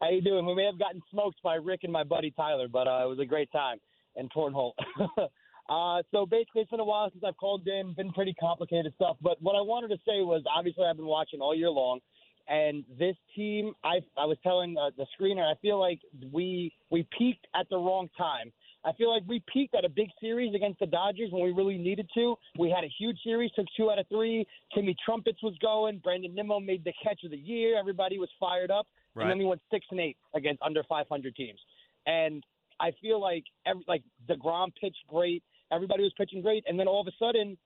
How 0.01 0.09
you 0.09 0.21
doing? 0.21 0.45
We 0.45 0.55
may 0.55 0.65
have 0.65 0.79
gotten 0.79 1.01
smoked 1.11 1.41
by 1.43 1.55
Rick 1.55 1.81
and 1.83 1.93
my 1.93 2.03
buddy 2.03 2.31
Tyler, 2.31 2.67
but 2.67 2.87
uh, 2.87 3.01
it 3.03 3.09
was 3.09 3.19
a 3.19 3.25
great 3.25 3.51
time 3.51 3.77
in 4.15 4.29
cornhole. 4.29 4.73
Uh, 5.69 6.03
so 6.11 6.25
basically, 6.25 6.61
it's 6.61 6.71
been 6.71 6.81
a 6.81 6.83
while 6.83 7.09
since 7.09 7.23
I've 7.25 7.37
called 7.37 7.65
in. 7.67 7.93
Been 7.93 8.11
pretty 8.11 8.33
complicated 8.33 8.91
stuff. 8.95 9.15
But 9.21 9.41
what 9.41 9.55
I 9.55 9.61
wanted 9.61 9.89
to 9.89 9.97
say 10.05 10.21
was, 10.21 10.43
obviously, 10.53 10.83
I've 10.85 10.97
been 10.97 11.05
watching 11.05 11.39
all 11.39 11.55
year 11.55 11.69
long, 11.69 12.01
and 12.49 12.83
this 12.99 13.15
team, 13.35 13.73
I 13.83 14.01
I 14.17 14.25
was 14.25 14.37
telling 14.43 14.75
uh, 14.77 14.89
the 14.97 15.05
screener, 15.17 15.49
I 15.49 15.57
feel 15.61 15.79
like 15.79 15.99
we 16.31 16.73
we 16.89 17.07
peaked 17.17 17.47
at 17.55 17.69
the 17.69 17.77
wrong 17.77 18.09
time. 18.17 18.51
I 18.85 18.91
feel 18.93 19.13
like 19.13 19.23
we 19.25 19.41
peaked 19.51 19.75
at 19.75 19.85
a 19.85 19.89
big 19.89 20.09
series 20.19 20.53
against 20.53 20.79
the 20.79 20.85
Dodgers 20.85 21.29
when 21.31 21.41
we 21.41 21.53
really 21.53 21.77
needed 21.77 22.09
to. 22.15 22.35
We 22.59 22.69
had 22.69 22.83
a 22.83 22.89
huge 22.99 23.17
series, 23.23 23.49
took 23.55 23.65
two 23.77 23.89
out 23.89 23.97
of 23.97 24.07
three. 24.09 24.45
Timmy 24.75 24.93
Trumpets 25.05 25.41
was 25.41 25.53
going. 25.61 25.99
Brandon 25.99 26.35
Nimmo 26.35 26.59
made 26.59 26.83
the 26.83 26.91
catch 27.01 27.23
of 27.23 27.31
the 27.31 27.37
year. 27.37 27.79
Everybody 27.79 28.19
was 28.19 28.27
fired 28.37 28.71
up. 28.71 28.85
Right. 29.15 29.23
And 29.23 29.31
then 29.31 29.37
we 29.37 29.45
went 29.45 29.61
six 29.71 29.85
and 29.91 29.99
eight 29.99 30.17
against 30.35 30.61
under 30.61 30.83
500 30.83 31.35
teams. 31.35 31.59
And 32.05 32.43
I 32.79 32.91
feel 33.01 33.21
like 33.21 33.43
every, 33.65 33.83
like 33.87 34.03
Degrom 34.29 34.71
pitched 34.79 35.05
great. 35.07 35.43
Everybody 35.71 36.03
was 36.03 36.13
pitching 36.17 36.41
great, 36.41 36.63
and 36.67 36.79
then 36.79 36.87
all 36.87 37.01
of 37.01 37.07
a 37.07 37.11
sudden, 37.17 37.57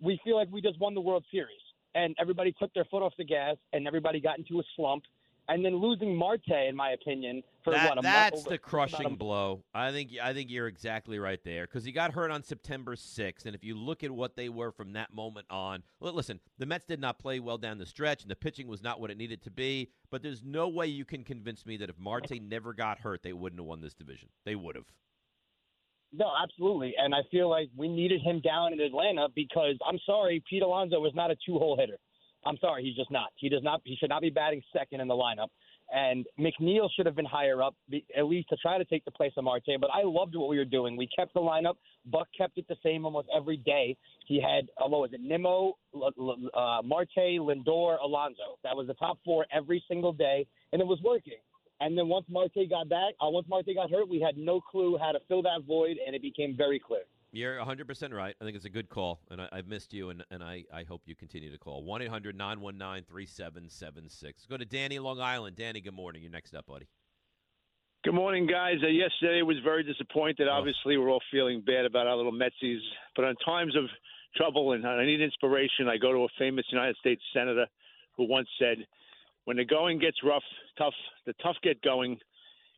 we 0.00 0.20
feel 0.22 0.36
like 0.36 0.48
we 0.52 0.60
just 0.60 0.78
won 0.78 0.94
the 0.94 1.00
World 1.00 1.24
Series, 1.32 1.60
and 1.94 2.14
everybody 2.20 2.54
took 2.58 2.72
their 2.74 2.84
foot 2.84 3.02
off 3.02 3.12
the 3.18 3.24
gas, 3.24 3.56
and 3.72 3.86
everybody 3.86 4.20
got 4.20 4.38
into 4.38 4.60
a 4.60 4.62
slump. 4.76 5.02
And 5.48 5.64
then 5.64 5.76
losing 5.76 6.16
Marte, 6.16 6.48
in 6.68 6.74
my 6.74 6.90
opinion, 6.90 7.42
for 7.62 7.72
That- 7.72 7.88
what 7.90 7.92
a 7.92 8.02
month. 8.02 8.04
that's 8.04 8.36
month, 8.38 8.48
the 8.48 8.58
crushing 8.58 9.06
a- 9.06 9.10
blow. 9.10 9.62
I 9.72 9.92
think 9.92 10.10
I 10.20 10.32
think 10.34 10.50
you're 10.50 10.66
exactly 10.66 11.20
right 11.20 11.40
there 11.44 11.66
because 11.66 11.84
he 11.84 11.92
got 11.92 12.14
hurt 12.14 12.32
on 12.32 12.42
September 12.42 12.96
6th, 12.96 13.46
and 13.46 13.54
if 13.54 13.62
you 13.62 13.76
look 13.76 14.02
at 14.02 14.10
what 14.10 14.34
they 14.34 14.48
were 14.48 14.72
from 14.72 14.92
that 14.94 15.12
moment 15.14 15.46
on, 15.48 15.84
li- 16.00 16.10
listen, 16.10 16.40
the 16.58 16.66
Mets 16.66 16.84
did 16.84 17.00
not 17.00 17.20
play 17.20 17.38
well 17.38 17.58
down 17.58 17.78
the 17.78 17.86
stretch, 17.86 18.22
and 18.22 18.30
the 18.30 18.34
pitching 18.36 18.66
was 18.66 18.82
not 18.82 19.00
what 19.00 19.10
it 19.10 19.16
needed 19.16 19.40
to 19.42 19.50
be. 19.52 19.88
But 20.10 20.22
there's 20.22 20.42
no 20.42 20.68
way 20.68 20.88
you 20.88 21.04
can 21.04 21.22
convince 21.22 21.64
me 21.64 21.76
that 21.76 21.90
if 21.90 21.96
Marte 21.98 22.40
never 22.42 22.72
got 22.74 22.98
hurt, 22.98 23.22
they 23.22 23.32
wouldn't 23.32 23.60
have 23.60 23.66
won 23.66 23.80
this 23.80 23.94
division. 23.94 24.30
They 24.44 24.56
would 24.56 24.74
have. 24.74 24.86
No, 26.12 26.32
absolutely. 26.42 26.94
And 26.96 27.14
I 27.14 27.22
feel 27.30 27.48
like 27.48 27.68
we 27.76 27.88
needed 27.88 28.20
him 28.22 28.40
down 28.40 28.72
in 28.72 28.80
Atlanta 28.80 29.28
because 29.34 29.76
I'm 29.86 29.98
sorry, 30.06 30.42
Pete 30.48 30.62
Alonso 30.62 30.98
was 30.98 31.14
not 31.14 31.30
a 31.30 31.36
two 31.46 31.58
hole 31.58 31.76
hitter. 31.78 31.98
I'm 32.46 32.58
sorry, 32.58 32.84
he's 32.84 32.96
just 32.96 33.10
not. 33.10 33.30
He 33.36 33.48
does 33.48 33.62
not. 33.62 33.80
He 33.84 33.96
should 33.96 34.08
not 34.08 34.22
be 34.22 34.30
batting 34.30 34.62
second 34.72 35.00
in 35.00 35.08
the 35.08 35.14
lineup. 35.14 35.48
And 35.92 36.26
McNeil 36.38 36.88
should 36.94 37.06
have 37.06 37.14
been 37.14 37.26
higher 37.26 37.62
up, 37.62 37.76
at 38.16 38.24
least 38.24 38.48
to 38.48 38.56
try 38.56 38.76
to 38.76 38.84
take 38.84 39.04
the 39.04 39.10
place 39.12 39.32
of 39.36 39.44
Marte. 39.44 39.70
But 39.80 39.90
I 39.94 40.02
loved 40.02 40.34
what 40.34 40.48
we 40.48 40.58
were 40.58 40.64
doing. 40.64 40.96
We 40.96 41.08
kept 41.16 41.32
the 41.32 41.40
lineup. 41.40 41.74
Buck 42.06 42.26
kept 42.36 42.58
it 42.58 42.66
the 42.68 42.76
same 42.82 43.04
almost 43.04 43.28
every 43.34 43.58
day. 43.58 43.96
He 44.26 44.40
had 44.40 44.68
uh, 44.78 44.88
what 44.88 45.00
was 45.00 45.10
it? 45.12 45.20
Nimmo, 45.20 45.74
uh, 45.94 46.82
Marte, 46.84 47.38
Lindor, 47.38 47.98
Alonso. 48.02 48.58
That 48.64 48.76
was 48.76 48.88
the 48.88 48.94
top 48.94 49.18
four 49.24 49.46
every 49.52 49.82
single 49.86 50.12
day, 50.12 50.46
and 50.72 50.82
it 50.82 50.86
was 50.86 50.98
working. 51.04 51.38
And 51.80 51.96
then 51.96 52.08
once 52.08 52.26
Marte 52.28 52.68
got 52.68 52.88
back, 52.88 53.14
uh, 53.20 53.28
once 53.28 53.46
Marte 53.48 53.74
got 53.74 53.90
hurt, 53.90 54.08
we 54.08 54.20
had 54.20 54.36
no 54.36 54.60
clue 54.60 54.98
how 55.00 55.12
to 55.12 55.20
fill 55.28 55.42
that 55.42 55.62
void, 55.66 55.98
and 56.04 56.16
it 56.16 56.22
became 56.22 56.56
very 56.56 56.80
clear. 56.80 57.02
You're 57.36 57.58
100% 57.58 58.14
right. 58.14 58.34
I 58.40 58.44
think 58.46 58.56
it's 58.56 58.64
a 58.64 58.70
good 58.70 58.88
call, 58.88 59.20
and 59.30 59.42
I, 59.42 59.48
I've 59.52 59.66
missed 59.66 59.92
you, 59.92 60.08
and, 60.08 60.24
and 60.30 60.42
I, 60.42 60.64
I 60.72 60.84
hope 60.84 61.02
you 61.04 61.14
continue 61.14 61.52
to 61.52 61.58
call. 61.58 61.84
1 61.84 62.00
800 62.00 62.34
919 62.34 63.04
3776. 63.04 64.46
Go 64.48 64.56
to 64.56 64.64
Danny, 64.64 64.98
Long 64.98 65.20
Island. 65.20 65.54
Danny, 65.54 65.82
good 65.82 65.92
morning. 65.92 66.22
You're 66.22 66.32
next 66.32 66.54
up, 66.54 66.64
buddy. 66.64 66.88
Good 68.04 68.14
morning, 68.14 68.46
guys. 68.46 68.76
Uh, 68.82 68.86
yesterday 68.86 69.42
was 69.42 69.58
very 69.62 69.82
disappointed. 69.82 70.48
Obviously, 70.48 70.96
we're 70.96 71.10
all 71.10 71.20
feeling 71.30 71.60
bad 71.60 71.84
about 71.84 72.06
our 72.06 72.16
little 72.16 72.32
Metsies. 72.32 72.80
But 73.14 73.26
in 73.26 73.36
times 73.44 73.76
of 73.76 73.84
trouble 74.34 74.72
and 74.72 74.86
I 74.86 75.04
need 75.04 75.20
inspiration, 75.20 75.88
I 75.90 75.98
go 75.98 76.14
to 76.14 76.20
a 76.20 76.28
famous 76.38 76.64
United 76.72 76.96
States 76.96 77.20
senator 77.34 77.66
who 78.16 78.26
once 78.26 78.48
said, 78.58 78.78
"When 79.44 79.58
the 79.58 79.66
going 79.66 79.98
gets 79.98 80.16
rough, 80.24 80.44
tough, 80.78 80.94
the 81.26 81.34
tough 81.42 81.56
get 81.62 81.82
going. 81.82 82.18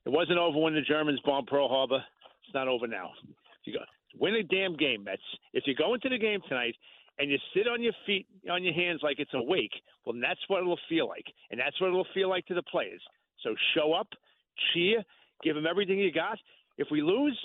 It 0.05 0.11
wasn't 0.11 0.39
over 0.39 0.59
when 0.59 0.75
the 0.75 0.81
Germans 0.81 1.21
bombed 1.25 1.47
Pearl 1.47 1.69
Harbor. 1.69 2.03
It's 2.45 2.55
not 2.55 2.67
over 2.67 2.89
now. 2.89 3.13
You 3.65 3.75
go 3.75 3.85
win 4.17 4.35
a 4.35 4.43
damn 4.43 4.77
game, 4.77 5.05
Mets. 5.05 5.23
If 5.53 5.65
you 5.67 5.75
go 5.75 5.95
into 5.95 6.09
the 6.09 6.19
game 6.19 6.41
tonight." 6.49 6.75
And 7.21 7.33
you 7.33 7.39
sit 7.53 7.67
on 7.67 7.83
your 7.83 7.95
feet, 8.07 8.29
on 8.49 8.63
your 8.63 8.75
hands 8.75 9.01
like 9.03 9.19
it's 9.19 9.35
a 9.35 9.43
wake. 9.43 9.73
Well, 10.07 10.15
that's 10.23 10.39
what 10.47 10.61
it'll 10.61 10.79
feel 10.89 11.09
like, 11.09 11.25
and 11.51 11.59
that's 11.59 11.75
what 11.81 11.89
it'll 11.89 12.07
feel 12.15 12.29
like 12.29 12.47
to 12.47 12.55
the 12.55 12.63
players. 12.63 13.03
So 13.43 13.57
show 13.75 13.93
up, 13.93 14.07
cheer, 14.73 15.03
give 15.43 15.57
them 15.57 15.67
everything 15.67 15.99
you 15.99 16.13
got. 16.13 16.39
If 16.77 16.87
we 16.93 17.03
lose, 17.03 17.37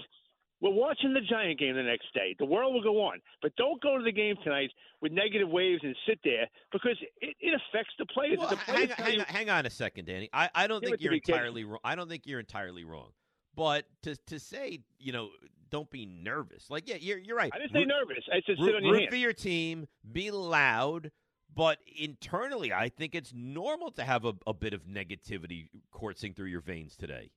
we're 0.61 0.69
watching 0.69 1.15
the 1.15 1.21
Giant 1.21 1.59
game 1.59 1.75
the 1.75 1.81
next 1.81 2.13
day. 2.13 2.35
The 2.37 2.45
world 2.45 2.75
will 2.75 2.83
go 2.83 3.01
on. 3.01 3.19
But 3.41 3.55
don't 3.55 3.81
go 3.81 3.97
to 3.97 4.03
the 4.03 4.11
game 4.11 4.35
tonight 4.43 4.69
with 5.01 5.11
negative 5.11 5.49
waves 5.49 5.81
and 5.83 5.95
sit 6.07 6.19
there 6.23 6.47
because 6.71 6.97
it, 7.21 7.35
it 7.39 7.59
affects 7.67 7.93
the 7.97 8.05
players. 8.05 8.37
Well, 8.37 8.49
the 8.49 8.57
players 8.57 8.91
hang, 8.91 9.05
hang, 9.07 9.13
you- 9.15 9.25
hang 9.27 9.49
on 9.49 9.65
a 9.65 9.71
second, 9.71 10.05
Danny. 10.05 10.29
I, 10.31 10.51
I 10.53 10.67
don't 10.67 10.83
think 10.83 11.01
you're 11.01 11.13
entirely 11.13 11.63
wrong. 11.63 11.79
I 11.83 11.95
don't 11.95 12.07
think 12.09 12.27
you're 12.27 12.39
entirely 12.39 12.83
wrong. 12.83 13.09
But 13.55 13.85
to 14.03 14.15
to 14.27 14.39
say, 14.39 14.81
you 14.99 15.13
know, 15.13 15.29
don't 15.73 15.89
be 15.89 16.05
nervous. 16.05 16.69
Like, 16.69 16.87
yeah, 16.87 16.97
you're 16.99 17.17
you're 17.17 17.35
right. 17.35 17.51
I 17.51 17.57
didn't 17.57 17.73
say 17.73 17.83
nervous. 17.83 18.23
I 18.31 18.41
said 18.45 18.57
root, 18.59 18.67
sit 18.67 18.75
on 18.75 18.83
your 18.83 18.93
root 18.93 19.01
hands. 19.01 19.09
for 19.09 19.15
your 19.15 19.33
team, 19.33 19.87
be 20.09 20.29
loud, 20.29 21.09
but 21.53 21.79
internally, 21.97 22.71
I 22.71 22.89
think 22.89 23.15
it's 23.15 23.33
normal 23.35 23.89
to 23.93 24.03
have 24.03 24.23
a, 24.23 24.33
a 24.45 24.53
bit 24.53 24.75
of 24.75 24.83
negativity 24.83 25.69
coursing 25.91 26.35
through 26.35 26.45
your 26.45 26.61
veins 26.61 26.95
today. 26.95 27.31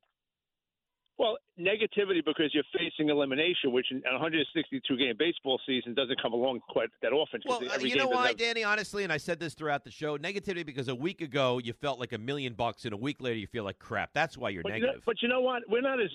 Well, 1.19 1.39
negativity 1.59 2.23
because 2.23 2.51
you're 2.53 2.63
facing 2.79 3.09
elimination, 3.09 3.73
which 3.73 3.87
in 3.91 4.03
a 4.07 4.13
162 4.13 4.97
game 4.99 5.15
baseball 5.19 5.59
season 5.67 5.95
doesn't 5.95 6.21
come 6.21 6.35
along 6.35 6.61
quite 6.69 6.91
that 7.01 7.15
often. 7.15 7.41
Well, 7.47 7.63
uh, 7.73 7.79
you 7.79 7.97
know 7.97 8.09
why, 8.09 8.29
have- 8.29 8.37
Danny? 8.37 8.65
Honestly, 8.65 9.03
and 9.03 9.11
I 9.11 9.17
said 9.17 9.41
this 9.41 9.55
throughout 9.55 9.83
the 9.83 9.91
show: 9.91 10.19
negativity 10.19 10.67
because 10.67 10.89
a 10.89 10.95
week 10.95 11.23
ago 11.23 11.59
you 11.65 11.73
felt 11.73 11.99
like 11.99 12.13
a 12.13 12.19
million 12.19 12.53
bucks, 12.53 12.85
and 12.85 12.93
a 12.93 12.99
week 12.99 13.23
later 13.23 13.39
you 13.39 13.47
feel 13.47 13.65
like 13.65 13.79
crap. 13.79 14.11
That's 14.13 14.37
why 14.37 14.51
you're 14.51 14.63
But 14.63 14.75
you, 14.75 14.81
know, 14.81 14.87
negative. 14.89 15.03
but 15.07 15.23
you 15.23 15.29
know 15.29 15.41
what? 15.41 15.63
We're 15.71 15.81
not 15.81 16.03
as. 16.03 16.11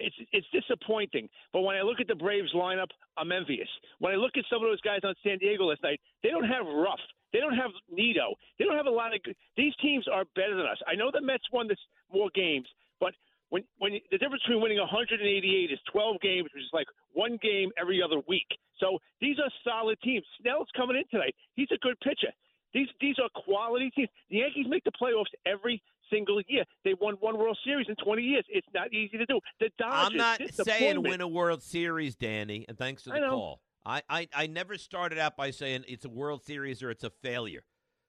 It's 0.00 0.16
it's 0.32 0.46
disappointing. 0.50 1.28
But 1.52 1.60
when 1.62 1.76
I 1.76 1.82
look 1.82 2.00
at 2.00 2.08
the 2.08 2.14
Braves 2.14 2.52
lineup, 2.54 2.88
I'm 3.16 3.32
envious. 3.32 3.68
When 3.98 4.12
I 4.12 4.16
look 4.16 4.32
at 4.36 4.44
some 4.50 4.62
of 4.62 4.68
those 4.68 4.80
guys 4.80 5.00
on 5.04 5.14
San 5.22 5.38
Diego 5.38 5.64
last 5.64 5.82
night, 5.82 6.00
they 6.22 6.30
don't 6.30 6.48
have 6.48 6.66
Ruff. 6.66 7.00
They 7.32 7.38
don't 7.38 7.54
have 7.54 7.70
Nito. 7.90 8.34
They 8.58 8.64
don't 8.64 8.76
have 8.76 8.86
a 8.86 8.90
lot 8.90 9.14
of. 9.14 9.22
good 9.22 9.36
These 9.56 9.74
teams 9.80 10.06
are 10.08 10.24
better 10.34 10.56
than 10.56 10.66
us. 10.66 10.78
I 10.86 10.94
know 10.94 11.10
the 11.12 11.20
Mets 11.20 11.44
won 11.52 11.68
this 11.68 11.78
more 12.12 12.30
games, 12.34 12.66
but 12.98 13.14
when 13.50 13.62
when 13.78 13.92
the 14.10 14.18
difference 14.18 14.42
between 14.42 14.62
winning 14.62 14.78
188 14.78 15.70
is 15.70 15.78
12 15.92 16.20
games, 16.20 16.48
which 16.54 16.62
is 16.62 16.70
like 16.72 16.86
one 17.12 17.38
game 17.42 17.70
every 17.78 18.02
other 18.02 18.20
week. 18.26 18.48
So 18.78 18.98
these 19.20 19.38
are 19.38 19.50
solid 19.62 19.98
teams. 20.02 20.24
Snell's 20.40 20.68
coming 20.76 20.96
in 20.96 21.04
tonight. 21.10 21.34
He's 21.54 21.70
a 21.72 21.78
good 21.78 21.98
pitcher. 22.00 22.32
These 22.72 22.88
these 23.00 23.16
are 23.18 23.28
quality 23.44 23.90
teams. 23.90 24.08
The 24.30 24.38
Yankees 24.38 24.66
make 24.68 24.84
the 24.84 24.92
playoffs 24.92 25.34
every 25.46 25.82
single 26.10 26.40
year. 26.48 26.64
They 26.84 26.94
won 27.00 27.14
one 27.20 27.38
World 27.38 27.58
Series 27.64 27.86
in 27.88 27.96
20 27.96 28.22
years. 28.22 28.44
It's 28.48 28.66
not 28.74 28.92
easy 28.92 29.18
to 29.18 29.26
do. 29.26 29.40
The 29.60 29.70
Dodgers. 29.78 30.10
I'm 30.10 30.16
not 30.16 30.40
saying 30.66 31.02
win 31.02 31.20
a 31.20 31.28
World 31.28 31.62
Series, 31.62 32.14
Danny, 32.16 32.64
and 32.68 32.76
thanks 32.76 33.04
for 33.04 33.10
the 33.10 33.20
know. 33.20 33.30
call. 33.30 33.60
I, 33.84 34.02
I, 34.08 34.28
I 34.34 34.46
never 34.46 34.76
started 34.76 35.18
out 35.18 35.36
by 35.36 35.50
saying 35.50 35.84
it's 35.88 36.04
a 36.04 36.10
World 36.10 36.44
Series 36.44 36.82
or 36.82 36.90
it's 36.90 37.04
a 37.04 37.10
failure. 37.22 37.62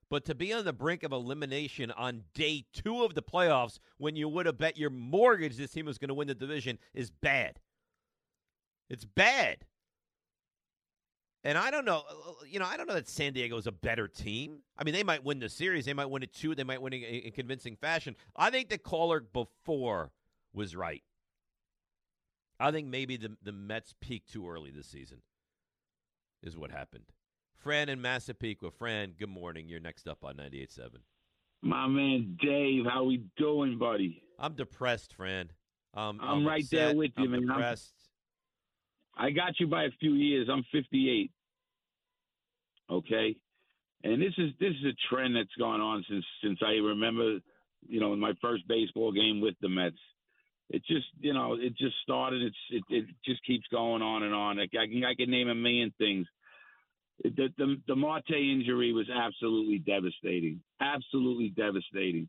But 0.10 0.26
to 0.26 0.36
be 0.36 0.52
on 0.52 0.66
the 0.66 0.74
brink 0.74 1.04
of 1.04 1.14
elimination 1.14 1.90
on 1.92 2.24
day 2.34 2.66
two 2.74 3.04
of 3.04 3.14
the 3.14 3.24
playoffs 3.24 3.80
when 3.98 4.18
you 4.18 4.28
would 4.28 4.46
have 4.46 4.58
bet 4.58 4.78
your 4.78 4.90
mortgage 4.90 5.56
this 5.56 5.72
team 5.72 5.86
was 5.86 5.98
going 5.98 6.10
to 6.10 6.14
win 6.14 6.28
the 6.28 6.36
division 6.36 6.78
is 6.94 7.10
bad. 7.10 7.62
It's 8.90 9.06
bad. 9.06 9.64
And 11.44 11.58
I 11.58 11.72
don't 11.72 11.86
know, 11.86 12.04
uh, 12.08 12.32
you 12.48 12.60
know, 12.60 12.66
I 12.66 12.78
don't 12.78 12.88
know 12.88 12.94
that 12.94 13.10
San 13.10 13.34
Diego 13.34 13.58
is 13.58 13.66
a 13.66 13.72
better 13.72 14.08
team. 14.08 14.60
I 14.78 14.84
mean, 14.84 14.94
they 14.94 15.04
might 15.04 15.24
win 15.24 15.40
the 15.40 15.50
series, 15.50 15.86
they 15.86 15.94
might 15.94 16.06
win 16.06 16.22
it 16.24 16.34
two, 16.34 16.54
they 16.54 16.64
might 16.64 16.82
win 16.82 16.94
it 16.94 16.98
in 16.98 17.16
in 17.22 17.32
convincing 17.32 17.76
fashion. 17.76 18.16
I 18.36 18.52
think 18.52 18.70
the 18.70 18.78
caller 18.78 19.20
before 19.22 20.12
was 20.54 20.76
right. 20.76 21.04
I 22.60 22.72
think 22.72 22.88
maybe 22.88 23.18
the 23.18 23.36
the 23.42 23.52
Mets 23.52 23.96
peaked 24.00 24.32
too 24.32 24.48
early 24.50 24.70
this 24.70 24.88
season. 24.88 25.22
Is 26.44 26.58
what 26.58 26.72
happened. 26.72 27.06
Fran 27.58 27.90
in 27.90 28.02
Massapequa. 28.02 28.72
Fran, 28.72 29.14
good 29.18 29.30
morning. 29.30 29.70
You're 29.70 29.80
next 29.80 30.08
up 30.08 30.24
on 30.24 30.36
98.7. 30.38 30.90
My 31.62 31.86
man 31.86 32.38
Dave, 32.42 32.86
how 32.86 33.04
we 33.04 33.24
doing, 33.38 33.78
buddy? 33.78 34.24
I'm 34.40 34.54
depressed, 34.54 35.14
Fran. 35.14 35.52
Um, 35.94 36.20
I'm 36.22 36.46
right 36.46 36.66
there 36.72 36.96
with 36.96 37.12
you, 37.18 37.26
I'm 37.26 37.32
man. 37.32 37.40
I'm- 37.42 37.48
Depressed. 37.60 38.01
I 39.18 39.32
got 39.32 39.60
you 39.60 39.68
by 39.68 39.84
a 39.84 39.92
few 40.00 40.14
years. 40.14 40.48
I'm 40.52 40.64
58. 40.72 41.32
Okay, 42.90 43.36
and 44.04 44.22
this 44.22 44.34
is 44.38 44.52
this 44.60 44.72
is 44.72 44.86
a 44.86 45.14
trend 45.14 45.36
that's 45.36 45.56
gone 45.58 45.80
on 45.80 46.04
since 46.10 46.26
since 46.44 46.60
I 46.62 46.72
remember, 46.74 47.40
you 47.88 48.00
know, 48.00 48.14
in 48.14 48.20
my 48.20 48.34
first 48.42 48.68
baseball 48.68 49.12
game 49.12 49.42
with 49.42 49.56
the 49.62 49.70
Mets. 49.70 49.96
It 50.70 50.84
just 50.86 51.06
you 51.20 51.34
know 51.34 51.56
it 51.60 51.78
just 51.78 51.96
started. 52.04 52.42
It's 52.42 52.56
it, 52.70 52.84
it 52.90 53.06
just 53.26 53.46
keeps 53.46 53.66
going 53.72 54.02
on 54.02 54.24
and 54.24 54.34
on. 54.34 54.60
I 54.60 54.68
can 54.68 55.04
I 55.06 55.16
can 55.16 55.30
name 55.30 55.50
a 55.50 55.56
million 55.56 55.94
things. 55.98 56.26
The, 57.24 57.50
the 57.58 57.76
the 57.88 57.96
Marte 57.96 58.32
injury 58.32 58.94
was 58.94 59.10
absolutely 59.10 59.80
devastating. 59.80 60.62
Absolutely 60.82 61.50
devastating. 61.50 62.28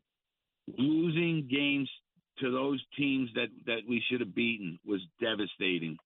Losing 0.77 1.47
games 1.49 1.89
to 2.39 2.51
those 2.51 2.83
teams 2.97 3.29
that 3.35 3.47
that 3.65 3.79
we 3.87 4.03
should 4.09 4.19
have 4.19 4.35
beaten 4.35 4.79
was 4.85 5.01
devastating. 5.19 5.97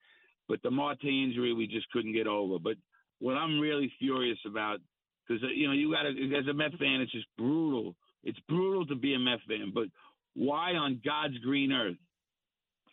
But 0.47 0.61
the 0.63 0.71
Marte 0.71 1.03
injury, 1.03 1.53
we 1.53 1.67
just 1.67 1.89
couldn't 1.91 2.13
get 2.13 2.27
over. 2.27 2.59
But 2.59 2.75
what 3.19 3.33
I'm 3.33 3.59
really 3.59 3.91
furious 3.99 4.39
about, 4.45 4.79
because 5.27 5.43
uh, 5.43 5.47
you 5.47 5.67
know, 5.67 5.73
you 5.73 5.91
got 5.91 6.03
to 6.03 6.37
as 6.37 6.47
a 6.47 6.53
Met 6.53 6.71
fan, 6.79 7.01
it's 7.01 7.11
just 7.11 7.27
brutal. 7.37 7.95
It's 8.23 8.39
brutal 8.47 8.85
to 8.87 8.95
be 8.95 9.13
a 9.13 9.19
Met 9.19 9.39
fan. 9.47 9.71
But 9.73 9.87
why 10.35 10.73
on 10.73 11.01
God's 11.03 11.37
green 11.39 11.71
earth? 11.71 11.97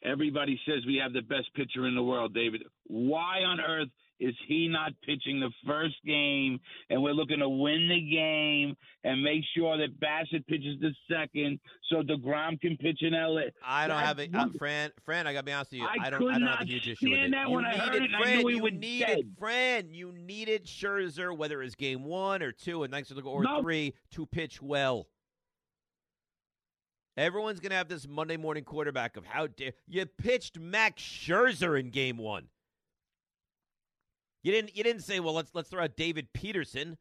Everybody 0.05 0.61
says 0.67 0.85
we 0.87 1.01
have 1.03 1.13
the 1.13 1.23
best 1.23 1.53
pitcher 1.55 1.87
in 1.87 1.95
the 1.95 2.03
world, 2.03 2.35
David. 2.35 2.63
Why 2.87 3.41
on 3.41 3.61
earth 3.61 3.89
is 4.21 4.35
he 4.47 4.69
not 4.69 4.93
pitching 5.05 5.41
the 5.41 5.51
first 5.67 5.97
game 6.07 6.61
and 6.89 7.03
we're 7.03 7.13
looking 7.13 7.41
to 7.41 7.49
win 7.49 7.89
the 7.89 8.01
game 8.01 8.77
and 9.03 9.23
make 9.23 9.43
sure 9.57 9.77
that 9.77 9.99
Bassitt 10.01 10.47
pitches 10.47 10.79
the 10.81 10.93
second 11.11 11.59
so 11.91 12.03
DeGrom 12.03 12.61
can 12.61 12.77
pitch 12.77 12.99
in 13.03 13.13
LA? 13.13 13.43
I 13.65 13.87
don't 13.89 13.97
That's 13.97 14.07
have 14.09 14.19
it, 14.21 14.31
uh, 14.35 14.49
Fran. 14.57 14.91
Fran, 15.05 15.27
I 15.27 15.33
gotta 15.33 15.45
be 15.45 15.53
honest 15.53 15.73
with 15.73 15.81
you. 15.81 15.87
I 15.87 16.07
I 16.07 16.11
don't. 16.11 16.29
I 16.31 16.39
don't 16.39 16.49
have 16.49 16.61
a 16.61 16.65
huge 16.65 16.89
issue 16.89 17.11
with 17.11 17.19
it. 17.19 17.31
that 17.33 17.49
you 17.49 17.55
when 17.55 17.65
I 17.65 17.71
needed, 17.73 17.81
heard 17.89 17.95
it, 17.97 18.03
and 18.03 18.17
I 18.17 18.35
knew 18.37 18.49
he 18.49 18.55
you 18.57 18.71
needed 18.71 19.07
dead. 19.07 19.33
Fran. 19.39 19.95
You 19.95 20.13
needed 20.13 20.67
Scherzer, 20.67 21.37
whether 21.37 21.61
it 21.61 21.65
was 21.65 21.75
game 21.75 22.05
one 22.05 22.43
or 22.43 22.53
two, 22.53 22.83
and 22.85 22.91
next 22.93 23.09
to 23.09 23.21
or 23.21 23.43
No. 23.43 23.63
three, 23.63 23.95
to 24.13 24.27
pitch 24.27 24.63
well. 24.63 25.09
Everyone's 27.17 27.61
gonna 27.61 27.77
have 27.77 27.89
this 27.89 28.09
Monday 28.09 28.37
morning 28.37 28.65
quarterback 28.65 29.17
of 29.17 29.25
how 29.25 29.47
dare 29.47 29.73
you 29.87 30.05
pitched 30.07 30.59
Max 30.59 31.03
Scherzer 31.03 31.79
in 31.79 31.91
game 31.91 32.17
one. 32.17 32.49
You 34.45 34.53
didn't. 34.53 34.77
You 34.77 34.85
didn't 34.85 35.03
say, 35.03 35.19
well, 35.21 35.35
let's 35.35 35.51
let's 35.55 35.71
throw 35.71 35.83
out 35.83 35.97
David 35.97 36.29
Peterson, 36.35 36.99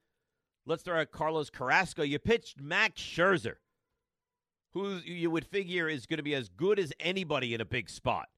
let's 0.66 0.82
throw 0.82 1.00
out 1.00 1.12
Carlos 1.12 1.50
Carrasco. 1.50 2.02
You 2.02 2.18
pitched 2.18 2.62
Max 2.62 3.02
Scherzer, 3.02 3.56
who 4.72 4.96
you 5.06 5.30
would 5.30 5.46
figure 5.46 5.90
is 5.90 6.06
going 6.06 6.18
to 6.18 6.24
be 6.24 6.36
as 6.36 6.48
good 6.48 6.80
as 6.80 6.94
anybody 7.02 7.54
in 7.54 7.60
a 7.60 7.66
big 7.66 7.90
spot. 7.90 8.30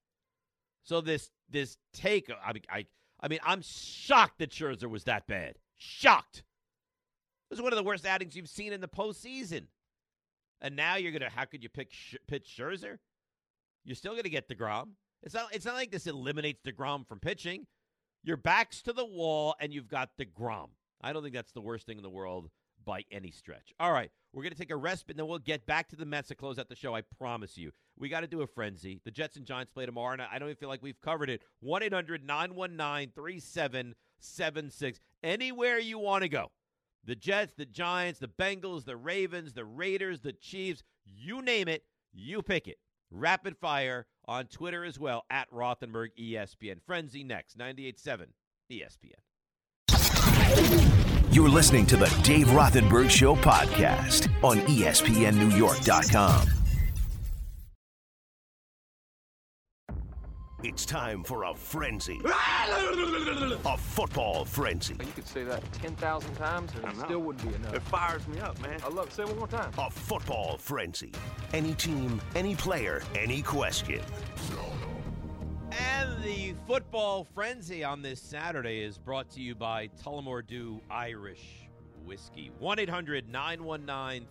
So 0.83 1.01
this 1.01 1.29
this 1.47 1.77
take, 1.93 2.31
I 2.43 2.51
mean, 2.51 2.63
I 2.67 2.87
I 3.21 3.27
mean, 3.27 3.39
I'm 3.43 3.61
shocked 3.61 4.39
that 4.39 4.49
Scherzer 4.49 4.89
was 4.89 5.03
that 5.03 5.27
bad. 5.27 5.55
Shocked. 5.77 6.37
It 6.37 7.53
was 7.53 7.61
one 7.61 7.73
of 7.73 7.77
the 7.77 7.83
worst 7.83 8.07
outings 8.07 8.35
you've 8.35 8.49
seen 8.49 8.73
in 8.73 8.81
the 8.81 8.87
postseason. 8.87 9.67
And 10.61 10.75
now 10.75 10.95
you're 10.95 11.11
gonna. 11.11 11.29
How 11.29 11.45
could 11.45 11.61
you 11.61 11.69
pick 11.69 11.91
pitch 12.27 12.55
Scherzer? 12.57 12.97
You're 13.83 13.95
still 13.95 14.15
gonna 14.15 14.29
get 14.29 14.49
Degrom. 14.49 14.93
It's 15.21 15.35
not. 15.35 15.53
It's 15.53 15.65
not 15.65 15.75
like 15.75 15.91
this 15.91 16.07
eliminates 16.07 16.61
Degrom 16.63 17.07
from 17.07 17.19
pitching. 17.19 17.67
Your 18.25 18.37
back's 18.37 18.81
to 18.81 18.91
the 18.91 19.05
wall, 19.05 19.55
and 19.59 19.71
you've 19.71 19.87
got 19.87 20.09
the 20.17 20.25
Degrom. 20.25 20.69
I 20.99 21.13
don't 21.13 21.21
think 21.21 21.35
that's 21.35 21.51
the 21.51 21.61
worst 21.61 21.85
thing 21.85 21.97
in 21.97 22.03
the 22.03 22.09
world 22.09 22.49
by 22.83 23.03
any 23.11 23.29
stretch. 23.29 23.71
All 23.79 23.91
right, 23.91 24.09
we're 24.33 24.41
gonna 24.41 24.55
take 24.55 24.71
a 24.71 24.75
respite, 24.75 25.11
and 25.11 25.19
then 25.19 25.27
we'll 25.27 25.37
get 25.37 25.67
back 25.67 25.89
to 25.89 25.95
the 25.95 26.07
Mets 26.07 26.29
to 26.29 26.35
close 26.35 26.57
out 26.57 26.67
the 26.67 26.75
show. 26.75 26.95
I 26.95 27.01
promise 27.01 27.55
you. 27.55 27.71
We 27.97 28.09
got 28.09 28.21
to 28.21 28.27
do 28.27 28.41
a 28.41 28.47
frenzy. 28.47 28.99
The 29.05 29.11
Jets 29.11 29.37
and 29.37 29.45
Giants 29.45 29.71
play 29.71 29.85
tomorrow, 29.85 30.13
and 30.13 30.21
I 30.23 30.39
don't 30.39 30.49
even 30.49 30.57
feel 30.57 30.69
like 30.69 30.81
we've 30.81 30.99
covered 31.01 31.29
it. 31.29 31.43
1 31.61 31.83
800 31.83 32.25
919 32.25 33.11
3776. 33.15 34.99
Anywhere 35.23 35.77
you 35.77 35.99
want 35.99 36.23
to 36.23 36.29
go. 36.29 36.51
The 37.05 37.15
Jets, 37.15 37.53
the 37.55 37.67
Giants, 37.67 38.19
the 38.19 38.27
Bengals, 38.27 38.85
the 38.85 38.97
Ravens, 38.97 39.53
the 39.53 39.65
Raiders, 39.65 40.21
the 40.21 40.33
Chiefs, 40.33 40.83
you 41.05 41.43
name 41.43 41.67
it, 41.67 41.83
you 42.11 42.41
pick 42.41 42.67
it. 42.67 42.79
Rapid 43.11 43.55
fire 43.57 44.07
on 44.27 44.47
Twitter 44.47 44.83
as 44.85 44.99
well 44.99 45.23
at 45.29 45.49
Rothenberg 45.51 46.09
ESPN. 46.19 46.81
Frenzy 46.85 47.23
next, 47.23 47.57
98.7 47.57 48.27
ESPN. 48.71 49.13
You're 51.31 51.49
listening 51.49 51.85
to 51.87 51.97
the 51.97 52.07
Dave 52.23 52.47
Rothenberg 52.47 53.09
Show 53.09 53.35
podcast 53.35 54.29
on 54.43 54.59
ESPNNewYork.com. 54.59 56.64
It's 60.67 60.83
time 60.83 61.23
for 61.23 61.43
a 61.43 61.53
frenzy. 61.53 62.19
a 62.25 63.77
football 63.77 64.45
frenzy. 64.45 64.95
You 64.99 65.11
could 65.11 65.27
say 65.27 65.43
that 65.43 65.61
10,000 65.73 66.33
times 66.33 66.71
and 66.73 66.91
it 66.91 66.97
still 67.05 67.19
wouldn't 67.19 67.47
be 67.47 67.53
enough. 67.53 67.75
It 67.75 67.83
fires 67.83 68.27
me 68.27 68.39
up, 68.39 68.59
man. 68.63 68.79
I 68.83 68.89
love 68.89 69.05
it. 69.05 69.13
Say 69.13 69.21
it 69.21 69.29
one 69.29 69.37
more 69.37 69.47
time. 69.47 69.71
A 69.77 69.91
football 69.91 70.57
frenzy. 70.57 71.11
Any 71.53 71.75
team, 71.75 72.19
any 72.33 72.55
player, 72.55 73.03
any 73.13 73.43
question. 73.43 74.01
And 75.69 76.23
the 76.23 76.55
football 76.65 77.27
frenzy 77.35 77.83
on 77.83 78.01
this 78.01 78.19
Saturday 78.19 78.79
is 78.81 78.97
brought 78.97 79.29
to 79.33 79.41
you 79.41 79.53
by 79.53 79.89
Tullamore 80.03 80.47
Dew 80.47 80.81
Irish 80.89 81.69
Whiskey. 82.03 82.49
1 82.57 82.79
800 82.79 83.29
919 83.29 84.25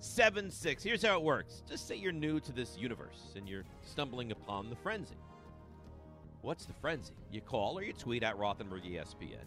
3776. 0.00 0.84
Here's 0.84 1.02
how 1.02 1.16
it 1.16 1.22
works 1.22 1.62
just 1.68 1.88
say 1.88 1.96
you're 1.96 2.12
new 2.12 2.38
to 2.40 2.52
this 2.52 2.76
universe 2.78 3.32
and 3.34 3.48
you're 3.48 3.64
stumbling 3.82 4.30
upon 4.30 4.70
the 4.70 4.76
frenzy. 4.76 5.16
What's 6.42 6.66
the 6.66 6.72
frenzy? 6.74 7.14
You 7.32 7.40
call 7.40 7.76
or 7.76 7.82
you 7.82 7.92
tweet 7.92 8.22
at 8.22 8.38
Rothenberg 8.38 8.84
ESPN, 8.84 9.42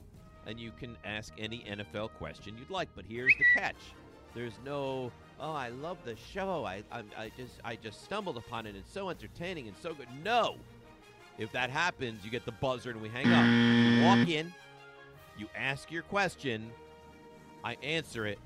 and 0.46 0.60
you 0.60 0.72
can 0.78 0.98
ask 1.06 1.34
any 1.38 1.60
NFL 1.60 2.12
question 2.18 2.58
you'd 2.58 2.70
like. 2.70 2.90
But 2.96 3.06
here's 3.08 3.34
the 3.38 3.46
catch: 3.56 3.78
there's 4.36 4.60
no, 4.66 5.10
oh, 5.40 5.54
I 5.54 5.70
love 5.70 5.98
the 6.04 6.18
show. 6.34 6.66
I, 6.66 6.84
I, 6.92 7.04
I 7.18 7.32
just, 7.38 7.54
I 7.64 7.78
just 7.78 8.04
stumbled 8.04 8.36
upon 8.36 8.68
it. 8.68 8.76
It's 8.76 8.92
so 8.92 9.10
entertaining 9.10 9.70
and 9.70 9.78
so 9.78 9.94
good. 9.94 10.08
No, 10.22 10.58
if 11.38 11.50
that 11.54 11.70
happens, 11.70 12.26
you 12.26 12.30
get 12.30 12.46
the 12.46 12.52
buzzer 12.52 12.92
and 12.92 13.02
we 13.02 13.08
hang 13.08 13.28
up. 13.32 13.46
You 13.46 14.06
walk 14.06 14.28
in, 14.28 14.54
you 15.38 15.48
ask 15.56 15.90
your 15.92 16.04
question, 16.04 16.70
I 17.64 17.76
answer 17.82 18.26
it, 18.26 18.40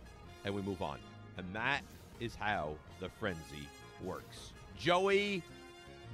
and 0.43 0.53
we 0.53 0.61
move 0.61 0.83
on. 0.83 0.99
And 1.37 1.47
that 1.53 1.81
is 2.19 2.35
how 2.35 2.75
the 2.99 3.09
frenzy 3.09 3.67
works. 4.03 4.51
Joey 4.77 5.43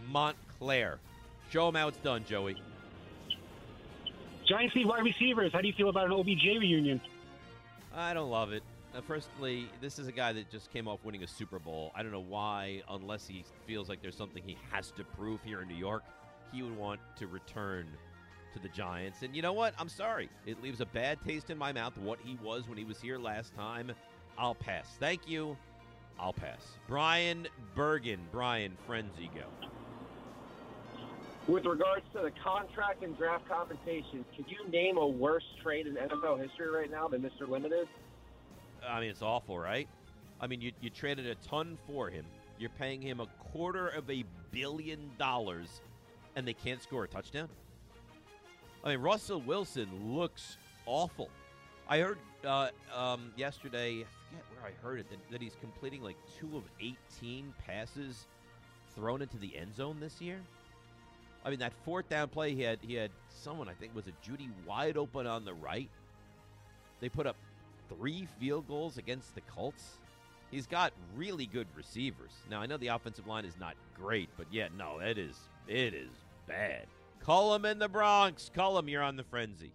Montclair. 0.10 1.00
Show 1.50 1.68
him 1.68 1.76
how 1.76 1.88
it's 1.88 1.98
done, 2.00 2.24
Joey. 2.28 2.56
Giants 4.48 4.76
need 4.76 4.86
wide 4.86 5.04
receivers. 5.04 5.52
How 5.54 5.62
do 5.62 5.68
you 5.68 5.74
feel 5.74 5.90
about 5.90 6.06
an 6.06 6.14
OBJ 6.14 6.44
reunion? 6.60 7.02
I 7.94 8.14
don't 8.14 8.30
love 8.30 8.52
it. 8.52 8.64
Uh, 8.94 9.02
firstly, 9.02 9.70
this 9.80 10.00
is 10.00 10.08
a 10.08 10.12
guy 10.12 10.34
that 10.34 10.50
just 10.52 10.72
came 10.72 10.88
off 10.88 11.00
winning 11.04 11.24
a 11.24 11.28
Super 11.28 11.60
Bowl. 11.60 11.92
I 11.96 12.04
don't 12.04 12.12
know 12.12 12.20
why, 12.28 12.82
unless 12.90 13.26
he 13.26 13.46
feels 13.66 13.88
like 13.88 14.02
there's 14.02 14.16
something 14.16 14.44
he 14.46 14.58
has 14.72 14.92
to 14.92 15.04
prove 15.04 15.40
here 15.44 15.62
in 15.62 15.68
New 15.68 15.76
York, 15.76 16.04
he 16.52 16.62
would 16.62 16.76
want 16.76 17.00
to 17.18 17.28
return 17.28 17.88
to 18.54 18.60
the 18.60 18.68
Giants. 18.70 19.22
And 19.22 19.34
you 19.34 19.42
know 19.42 19.54
what? 19.54 19.74
I'm 19.78 19.88
sorry. 19.88 20.30
It 20.46 20.62
leaves 20.62 20.82
a 20.82 20.86
bad 20.86 21.20
taste 21.26 21.50
in 21.50 21.58
my 21.58 21.72
mouth 21.72 21.98
what 21.98 22.20
he 22.22 22.38
was 22.44 22.68
when 22.68 22.78
he 22.78 22.84
was 22.84 23.00
here 23.00 23.18
last 23.18 23.56
time. 23.56 23.94
I'll 24.38 24.56
pass. 24.56 24.98
Thank 25.00 25.28
you. 25.30 25.56
I'll 26.20 26.34
pass. 26.34 26.62
Brian 26.88 27.48
Bergen. 27.76 28.20
Brian 28.32 28.78
Frenzy, 28.86 29.30
go. 29.34 29.46
With 31.48 31.66
regards 31.66 32.06
to 32.14 32.22
the 32.22 32.32
contract 32.44 33.04
and 33.04 33.18
draft 33.18 33.48
compensation, 33.50 34.24
could 34.36 34.46
you 34.48 34.68
name 34.70 34.98
a 34.98 35.08
worse 35.08 35.44
trade 35.64 35.88
in 35.88 35.96
NFL 35.96 36.42
history 36.42 36.70
right 36.70 36.90
now 36.90 37.08
than 37.08 37.22
Mr. 37.22 37.50
Limited? 37.50 37.88
I 38.88 39.00
mean, 39.00 39.10
it's 39.10 39.24
awful, 39.24 39.58
right? 39.58 39.88
I 40.40 40.48
mean, 40.48 40.62
you, 40.62 40.72
you 40.82 40.90
traded 40.90 41.26
a 41.26 41.36
ton 41.36 41.78
for 41.88 42.10
him. 42.10 42.26
You're 42.60 42.70
paying 42.70 43.02
him 43.02 43.20
a 43.20 43.28
quarter 43.52 43.88
of 43.88 44.10
a 44.10 44.24
billion 44.52 45.10
dollars, 45.18 45.82
and 46.36 46.48
they 46.48 46.54
can't 46.54 46.82
score 46.82 47.04
a 47.06 47.08
touchdown? 47.08 47.50
I 48.84 48.90
mean, 48.90 49.00
Russell 49.00 49.42
Wilson 49.42 49.90
looks 50.16 50.58
awful. 50.86 51.30
I 51.88 52.00
heard 52.00 52.18
uh, 52.46 52.70
um, 52.96 53.32
yesterday, 53.36 54.06
forget 54.32 54.46
where 54.56 54.72
I 54.72 54.86
heard 54.86 55.00
it, 55.00 55.10
that, 55.10 55.20
that 55.32 55.42
he's 55.42 55.56
completing 55.60 56.02
like 56.02 56.18
two 56.40 56.58
of 56.58 56.64
18 56.80 57.54
passes 57.66 58.28
thrown 58.96 59.22
into 59.22 59.38
the 59.38 59.56
end 59.58 59.76
zone 59.76 59.98
this 60.00 60.22
year. 60.22 60.40
I 61.44 61.50
mean, 61.50 61.60
that 61.60 61.74
fourth 61.86 62.10
down 62.10 62.30
play, 62.30 62.54
he 62.54 62.62
had 62.62 62.80
he 62.82 62.94
had 62.94 63.12
someone 63.30 63.68
I 63.68 63.74
think 63.74 63.96
was 63.96 64.06
a 64.08 64.12
Jeudy 64.28 64.50
wide 64.66 64.98
open 64.98 65.26
on 65.26 65.44
the 65.44 65.54
right. 65.54 65.90
They 67.00 67.10
put 67.10 67.26
up 67.26 67.36
three 67.90 68.28
field 68.40 68.68
goals 68.68 68.98
against 68.98 69.34
the 69.34 69.42
Colts. 69.42 69.98
He's 70.52 70.68
got 70.68 70.94
really 71.16 71.48
good 71.48 71.68
receivers. 71.76 72.32
Now 72.50 72.62
I 72.62 72.68
know 72.68 72.78
the 72.78 72.88
offensive 72.88 73.26
line 73.26 73.46
is 73.46 73.58
not 73.60 73.76
great, 73.98 74.30
but 74.38 74.46
yeah, 74.52 74.68
no, 74.78 75.00
it 75.00 75.18
is 75.18 75.36
it 75.68 75.94
is 75.94 76.12
bad. 76.48 76.86
Cullum 77.26 77.66
in 77.66 77.80
the 77.80 77.90
Bronx. 77.90 78.52
Cullum, 78.54 78.88
you're 78.88 79.04
on 79.04 79.16
the 79.16 79.24
frenzy. 79.24 79.72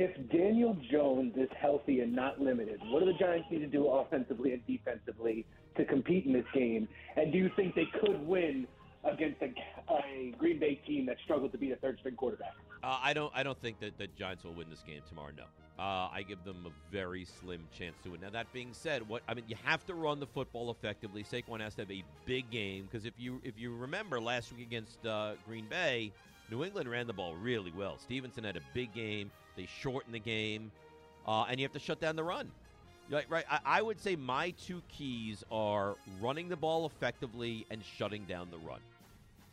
If 0.00 0.30
Daniel 0.30 0.76
Jones 0.92 1.32
is 1.36 1.48
healthy 1.60 2.02
and 2.02 2.14
not 2.14 2.40
limited, 2.40 2.78
what 2.84 3.00
do 3.00 3.06
the 3.06 3.18
Giants 3.18 3.48
need 3.50 3.58
to 3.58 3.66
do 3.66 3.88
offensively 3.88 4.52
and 4.52 4.64
defensively 4.64 5.44
to 5.76 5.84
compete 5.84 6.24
in 6.24 6.32
this 6.32 6.44
game? 6.54 6.86
And 7.16 7.32
do 7.32 7.38
you 7.38 7.50
think 7.56 7.74
they 7.74 7.88
could 8.00 8.24
win 8.24 8.68
against 9.02 9.42
a, 9.42 9.52
a 9.92 10.34
Green 10.38 10.60
Bay 10.60 10.80
team 10.86 11.04
that 11.06 11.16
struggled 11.24 11.50
to 11.50 11.58
beat 11.58 11.72
a 11.72 11.76
third-string 11.76 12.14
quarterback? 12.14 12.54
Uh, 12.80 13.00
I 13.02 13.12
don't. 13.12 13.32
I 13.34 13.42
don't 13.42 13.60
think 13.60 13.80
that 13.80 13.98
the 13.98 14.06
Giants 14.16 14.44
will 14.44 14.54
win 14.54 14.70
this 14.70 14.84
game 14.86 15.00
tomorrow. 15.08 15.32
No, 15.36 15.42
uh, 15.82 16.10
I 16.12 16.22
give 16.28 16.44
them 16.44 16.64
a 16.64 16.92
very 16.92 17.24
slim 17.24 17.66
chance 17.76 17.96
to 18.04 18.10
win. 18.10 18.20
Now 18.20 18.30
that 18.30 18.52
being 18.52 18.68
said, 18.70 19.08
what 19.08 19.22
I 19.26 19.34
mean, 19.34 19.46
you 19.48 19.56
have 19.64 19.84
to 19.86 19.94
run 19.94 20.20
the 20.20 20.28
football 20.28 20.70
effectively. 20.70 21.24
Saquon 21.24 21.60
has 21.60 21.74
to 21.74 21.82
have 21.82 21.90
a 21.90 22.04
big 22.24 22.48
game 22.52 22.84
because 22.84 23.04
if 23.04 23.14
you 23.18 23.40
if 23.42 23.58
you 23.58 23.74
remember 23.74 24.20
last 24.20 24.52
week 24.52 24.64
against 24.64 25.04
uh, 25.04 25.32
Green 25.44 25.66
Bay, 25.68 26.12
New 26.52 26.62
England 26.62 26.88
ran 26.88 27.08
the 27.08 27.12
ball 27.12 27.34
really 27.34 27.72
well. 27.76 27.98
Stevenson 27.98 28.44
had 28.44 28.56
a 28.56 28.62
big 28.74 28.94
game. 28.94 29.32
They 29.58 29.68
shorten 29.82 30.12
the 30.12 30.20
game, 30.20 30.70
uh, 31.26 31.42
and 31.50 31.58
you 31.60 31.64
have 31.64 31.72
to 31.74 31.78
shut 31.80 32.00
down 32.00 32.16
the 32.16 32.24
run. 32.24 32.50
Right, 33.10 33.28
right. 33.28 33.44
I, 33.50 33.58
I 33.64 33.82
would 33.82 34.00
say 34.00 34.16
my 34.16 34.50
two 34.50 34.82
keys 34.88 35.42
are 35.50 35.96
running 36.20 36.48
the 36.48 36.56
ball 36.56 36.86
effectively 36.86 37.66
and 37.70 37.82
shutting 37.96 38.24
down 38.24 38.48
the 38.50 38.58
run 38.58 38.80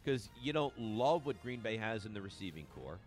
because 0.03 0.29
you 0.41 0.53
don't 0.53 0.77
love 0.79 1.25
what 1.25 1.41
Green 1.41 1.61
Bay 1.61 1.75
has 1.77 2.05
in 2.05 2.13
the 2.13 2.21
receiving 2.21 2.65
core. 2.75 2.99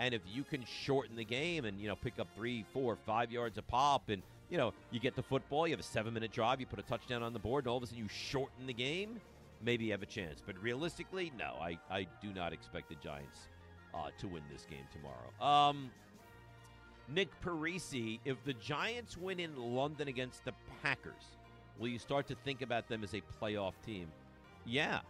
And 0.00 0.14
if 0.14 0.22
you 0.26 0.42
can 0.42 0.64
shorten 0.64 1.14
the 1.14 1.24
game 1.24 1.66
and 1.66 1.78
you 1.80 1.86
know 1.86 1.96
pick 1.96 2.18
up 2.18 2.26
three, 2.34 2.64
four, 2.72 2.96
five 3.06 3.30
yards 3.30 3.58
a 3.58 3.62
pop, 3.62 4.08
and 4.08 4.22
you 4.48 4.58
know 4.58 4.72
you 4.90 4.98
get 4.98 5.14
the 5.14 5.22
football, 5.22 5.68
you 5.68 5.72
have 5.74 5.80
a 5.80 5.84
seven-minute 5.84 6.32
drive, 6.32 6.58
you 6.58 6.66
put 6.66 6.78
a 6.78 6.82
touchdown 6.82 7.22
on 7.22 7.32
the 7.32 7.38
board, 7.38 7.64
and 7.64 7.70
all 7.70 7.76
of 7.76 7.82
a 7.82 7.86
sudden 7.86 8.02
you 8.02 8.08
shorten 8.08 8.66
the 8.66 8.72
game. 8.72 9.20
maybe 9.62 9.84
you 9.86 9.92
have 9.92 10.02
a 10.02 10.06
chance. 10.06 10.42
But 10.44 10.60
realistically, 10.62 11.32
no, 11.38 11.56
I, 11.60 11.78
I 11.90 12.06
do 12.22 12.32
not 12.34 12.52
expect 12.52 12.88
the 12.88 12.96
Giants 12.96 13.48
uh, 13.94 14.08
to 14.18 14.28
win 14.28 14.42
this 14.50 14.66
game 14.68 14.84
tomorrow. 14.92 15.30
Um, 15.40 15.90
Nick 17.12 17.28
Parisi, 17.40 18.20
if 18.24 18.42
the 18.44 18.52
Giants 18.54 19.16
win 19.16 19.40
in 19.40 19.56
London 19.56 20.08
against 20.08 20.44
the 20.44 20.52
Packers, 20.82 21.36
will 21.78 21.88
you 21.88 21.98
start 21.98 22.26
to 22.28 22.36
think 22.44 22.62
about 22.62 22.88
them 22.88 23.02
as 23.02 23.14
a 23.14 23.22
playoff 23.40 23.72
team? 23.84 24.06
Yeah. 24.64 25.00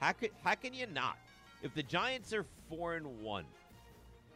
How 0.00 0.12
could 0.12 0.30
how 0.44 0.54
can 0.54 0.72
you 0.72 0.86
not? 0.86 1.18
If 1.62 1.74
the 1.74 1.82
Giants 1.82 2.32
are 2.32 2.46
four 2.68 2.94
and 2.94 3.20
one, 3.20 3.44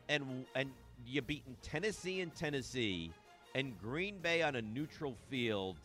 and 0.08 0.44
and 0.54 0.70
you 1.06 1.22
beaten 1.22 1.56
Tennessee 1.62 2.20
and 2.20 2.34
Tennessee, 2.34 3.12
and 3.54 3.78
Green 3.80 4.18
Bay 4.18 4.42
on 4.42 4.56
a 4.56 4.62
neutral 4.62 5.14
field, 5.30 5.76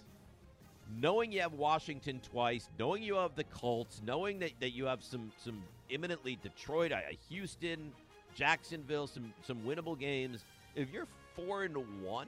knowing 0.99 1.31
you 1.31 1.41
have 1.41 1.53
Washington 1.53 2.19
twice, 2.19 2.69
knowing 2.79 3.03
you 3.03 3.15
have 3.15 3.35
the 3.35 3.43
Colts, 3.45 4.01
knowing 4.05 4.39
that, 4.39 4.51
that 4.59 4.71
you 4.71 4.85
have 4.85 5.03
some 5.03 5.31
some 5.37 5.63
imminently 5.89 6.37
Detroit, 6.41 6.91
uh, 6.91 6.99
Houston, 7.29 7.91
Jacksonville, 8.35 9.07
some 9.07 9.33
some 9.45 9.59
winnable 9.59 9.97
games. 9.97 10.43
If 10.75 10.91
you're 10.91 11.07
four 11.45 11.63
and 11.63 11.75
one, 12.04 12.28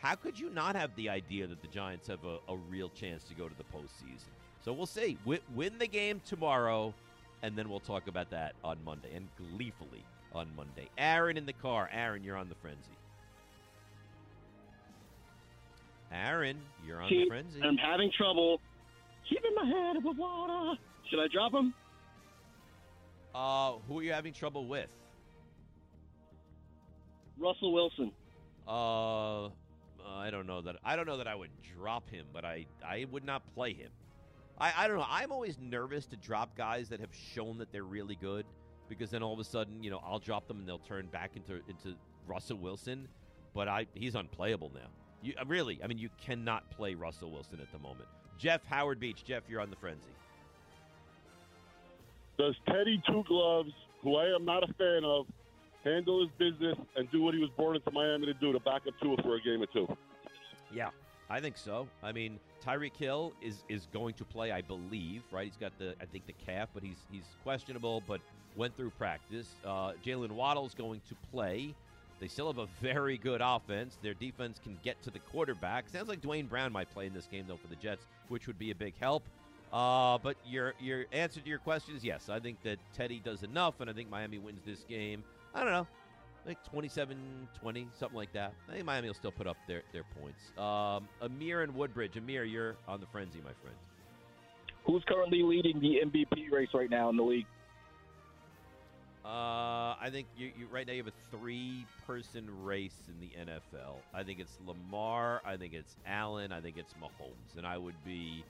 how 0.00 0.14
could 0.14 0.38
you 0.38 0.50
not 0.50 0.76
have 0.76 0.94
the 0.96 1.08
idea 1.08 1.46
that 1.46 1.60
the 1.60 1.68
Giants 1.68 2.06
have 2.06 2.24
a, 2.24 2.38
a 2.48 2.56
real 2.70 2.88
chance 2.90 3.24
to 3.24 3.34
go 3.34 3.48
to 3.48 3.54
the 3.56 3.64
postseason? 3.64 4.28
So 4.64 4.72
we'll 4.72 4.86
see. 4.86 5.16
Win, 5.24 5.40
win 5.54 5.78
the 5.78 5.86
game 5.86 6.20
tomorrow, 6.24 6.94
and 7.42 7.56
then 7.56 7.68
we'll 7.68 7.80
talk 7.80 8.08
about 8.08 8.30
that 8.30 8.54
on 8.62 8.78
Monday 8.84 9.14
and 9.14 9.28
gleefully 9.36 10.04
on 10.32 10.48
Monday. 10.56 10.88
Aaron 10.98 11.36
in 11.36 11.46
the 11.46 11.52
car. 11.52 11.88
Aaron, 11.92 12.22
you're 12.22 12.36
on 12.36 12.48
the 12.48 12.54
frenzy. 12.56 12.80
Aaron, 16.12 16.58
you're 16.86 17.02
on 17.02 17.10
the 17.10 17.26
frenzy. 17.28 17.60
I'm 17.62 17.76
having 17.76 18.10
trouble 18.16 18.60
keeping 19.28 19.54
my 19.54 19.66
head 19.66 19.96
above 19.96 20.16
water. 20.16 20.78
Should 21.10 21.20
I 21.20 21.26
drop 21.32 21.52
him? 21.52 21.74
Uh, 23.34 23.74
who 23.86 23.98
are 23.98 24.02
you 24.02 24.12
having 24.12 24.32
trouble 24.32 24.66
with? 24.66 24.88
Russell 27.40 27.72
Wilson. 27.72 28.12
Uh, 28.66 29.46
I 30.06 30.30
don't 30.30 30.46
know 30.46 30.60
that. 30.62 30.76
I 30.84 30.96
don't 30.96 31.06
know 31.06 31.16
that 31.18 31.28
I 31.28 31.34
would 31.34 31.50
drop 31.76 32.08
him, 32.10 32.26
but 32.32 32.44
I 32.44 32.66
I 32.84 33.06
would 33.10 33.24
not 33.24 33.42
play 33.54 33.72
him. 33.72 33.90
I 34.58 34.72
I 34.76 34.88
don't 34.88 34.98
know. 34.98 35.06
I'm 35.08 35.32
always 35.32 35.58
nervous 35.58 36.06
to 36.06 36.16
drop 36.16 36.56
guys 36.56 36.88
that 36.88 37.00
have 37.00 37.14
shown 37.34 37.58
that 37.58 37.72
they're 37.72 37.84
really 37.84 38.16
good 38.16 38.44
because 38.88 39.10
then 39.10 39.22
all 39.22 39.32
of 39.32 39.38
a 39.38 39.44
sudden, 39.44 39.82
you 39.82 39.90
know, 39.90 40.00
I'll 40.04 40.18
drop 40.18 40.48
them 40.48 40.58
and 40.58 40.68
they'll 40.68 40.78
turn 40.78 41.06
back 41.06 41.32
into 41.36 41.60
into 41.68 41.96
Russell 42.26 42.58
Wilson. 42.58 43.08
But 43.54 43.68
I 43.68 43.86
he's 43.94 44.14
unplayable 44.14 44.70
now. 44.74 44.88
You 45.22 45.34
uh, 45.40 45.44
really? 45.46 45.80
I 45.82 45.86
mean, 45.86 45.98
you 45.98 46.10
cannot 46.20 46.70
play 46.70 46.94
Russell 46.94 47.30
Wilson 47.30 47.60
at 47.60 47.70
the 47.72 47.78
moment. 47.78 48.08
Jeff 48.38 48.64
Howard 48.66 49.00
Beach. 49.00 49.24
Jeff, 49.24 49.42
you're 49.48 49.60
on 49.60 49.70
the 49.70 49.76
frenzy. 49.76 50.02
Does 52.38 52.54
Teddy 52.66 53.02
Two 53.06 53.24
Gloves, 53.26 53.72
who 54.02 54.16
I 54.16 54.34
am 54.34 54.44
not 54.44 54.62
a 54.62 54.72
fan 54.74 55.04
of, 55.04 55.26
handle 55.88 56.20
his 56.20 56.30
business 56.38 56.76
and 56.96 57.10
do 57.10 57.22
what 57.22 57.34
he 57.34 57.40
was 57.40 57.50
born 57.56 57.76
into 57.76 57.90
Miami 57.90 58.26
to 58.26 58.34
do 58.34 58.52
to 58.52 58.60
back 58.60 58.82
up 58.86 58.94
Tua 59.02 59.16
for 59.22 59.36
a 59.36 59.40
game 59.40 59.62
or 59.62 59.66
two? 59.66 59.86
Yeah, 60.72 60.90
I 61.30 61.40
think 61.40 61.56
so. 61.56 61.88
I 62.02 62.12
mean, 62.12 62.38
Tyreek 62.64 62.96
Hill 62.96 63.32
is 63.42 63.64
is 63.68 63.86
going 63.92 64.14
to 64.14 64.24
play, 64.24 64.52
I 64.52 64.62
believe. 64.62 65.22
Right? 65.30 65.46
He's 65.46 65.56
got 65.56 65.76
the 65.78 65.94
I 66.00 66.04
think 66.06 66.26
the 66.26 66.34
calf, 66.44 66.68
but 66.74 66.82
he's 66.82 66.98
he's 67.10 67.24
questionable, 67.42 68.02
but 68.06 68.20
went 68.56 68.76
through 68.76 68.90
practice. 68.90 69.48
Uh, 69.64 69.92
Jaylen 70.04 70.32
Waddle's 70.32 70.74
going 70.74 71.00
to 71.08 71.14
play. 71.30 71.74
They 72.20 72.26
still 72.26 72.48
have 72.48 72.58
a 72.58 72.66
very 72.80 73.16
good 73.16 73.40
offense. 73.42 73.96
Their 74.02 74.14
defense 74.14 74.58
can 74.62 74.76
get 74.82 75.00
to 75.04 75.10
the 75.10 75.20
quarterback. 75.20 75.88
Sounds 75.88 76.08
like 76.08 76.20
Duane 76.20 76.46
Brown 76.46 76.72
might 76.72 76.90
play 76.90 77.06
in 77.06 77.14
this 77.14 77.26
game 77.26 77.44
though 77.46 77.56
for 77.56 77.68
the 77.68 77.76
Jets, 77.76 78.06
which 78.28 78.46
would 78.46 78.58
be 78.58 78.70
a 78.70 78.74
big 78.74 78.94
help. 78.98 79.22
Uh, 79.72 80.18
but 80.18 80.36
your 80.46 80.74
your 80.80 81.04
answer 81.12 81.40
to 81.40 81.48
your 81.48 81.58
question 81.58 81.94
is 81.94 82.02
yes. 82.02 82.28
I 82.28 82.40
think 82.40 82.62
that 82.62 82.78
Teddy 82.94 83.20
does 83.24 83.42
enough, 83.42 83.80
and 83.80 83.88
I 83.88 83.92
think 83.92 84.10
Miami 84.10 84.38
wins 84.38 84.62
this 84.64 84.84
game. 84.88 85.22
I 85.58 85.64
don't 85.64 85.72
know, 85.72 85.86
like 86.46 86.58
27-20, 86.72 87.86
something 87.98 88.16
like 88.16 88.32
that. 88.32 88.52
I 88.68 88.74
think 88.74 88.84
Miami 88.84 89.08
will 89.08 89.14
still 89.14 89.32
put 89.32 89.48
up 89.48 89.56
their, 89.66 89.82
their 89.92 90.04
points. 90.20 90.40
Um, 90.56 91.08
Amir 91.20 91.62
and 91.62 91.74
Woodbridge. 91.74 92.16
Amir, 92.16 92.44
you're 92.44 92.76
on 92.86 93.00
the 93.00 93.06
frenzy, 93.06 93.38
my 93.38 93.50
friend. 93.60 93.76
Who's 94.86 95.02
currently 95.08 95.42
leading 95.42 95.80
the 95.80 95.98
MVP 96.06 96.52
race 96.52 96.68
right 96.72 96.88
now 96.88 97.10
in 97.10 97.16
the 97.16 97.24
league? 97.24 97.46
Uh, 99.24 99.98
I 100.00 100.08
think 100.12 100.28
you, 100.36 100.52
you 100.56 100.68
right 100.70 100.86
now 100.86 100.92
you 100.92 101.02
have 101.02 101.12
a 101.12 101.36
three-person 101.36 102.48
race 102.62 102.96
in 103.08 103.20
the 103.20 103.50
NFL. 103.50 103.96
I 104.14 104.22
think 104.22 104.38
it's 104.38 104.56
Lamar. 104.64 105.42
I 105.44 105.56
think 105.56 105.74
it's 105.74 105.96
Allen. 106.06 106.52
I 106.52 106.60
think 106.60 106.76
it's 106.78 106.94
Mahomes. 106.94 107.58
And 107.58 107.66
I 107.66 107.76
would 107.76 107.96
be, 108.06 108.44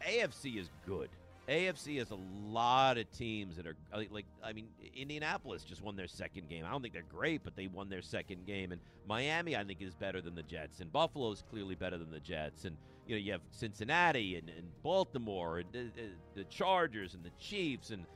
AFC 0.07 0.59
is 0.59 0.71
good. 0.87 1.11
AFC 1.49 1.99
has 1.99 2.11
a 2.11 2.19
lot 2.49 2.97
of 2.97 3.11
teams 3.13 3.57
that 3.57 3.67
are 3.67 3.77
like, 3.95 4.11
like 4.11 4.25
I 4.43 4.55
mean, 4.55 4.67
Indianapolis 4.97 5.63
just 5.63 5.83
won 5.83 5.95
their 5.95 6.07
second 6.07 6.49
game. 6.49 6.65
I 6.67 6.71
don't 6.71 6.81
think 6.81 6.95
they're 6.95 7.03
great, 7.03 7.43
but 7.45 7.55
they 7.55 7.67
won 7.67 7.91
their 7.91 8.01
second 8.01 8.47
game. 8.47 8.73
And 8.73 8.81
Miami, 9.07 9.55
I 9.55 9.63
think, 9.63 9.83
is 9.83 9.95
better 9.95 10.23
than 10.23 10.35
the 10.35 10.43
Jets. 10.43 10.81
And 10.81 10.91
Buffalo 10.91 11.31
is 11.33 11.45
clearly 11.51 11.75
better 11.75 11.99
than 11.99 12.11
the 12.11 12.21
Jets. 12.21 12.65
And 12.65 12.77
you 13.07 13.17
know, 13.17 13.21
you 13.21 13.33
have 13.33 13.43
Cincinnati 13.51 14.37
and, 14.37 14.49
and 14.49 14.67
Baltimore 14.83 15.59
and 15.59 15.69
the, 15.73 15.91
the 16.35 16.45
Chargers 16.45 17.13
and 17.13 17.23
the 17.23 17.33
Chiefs 17.39 17.91
and 17.91 18.07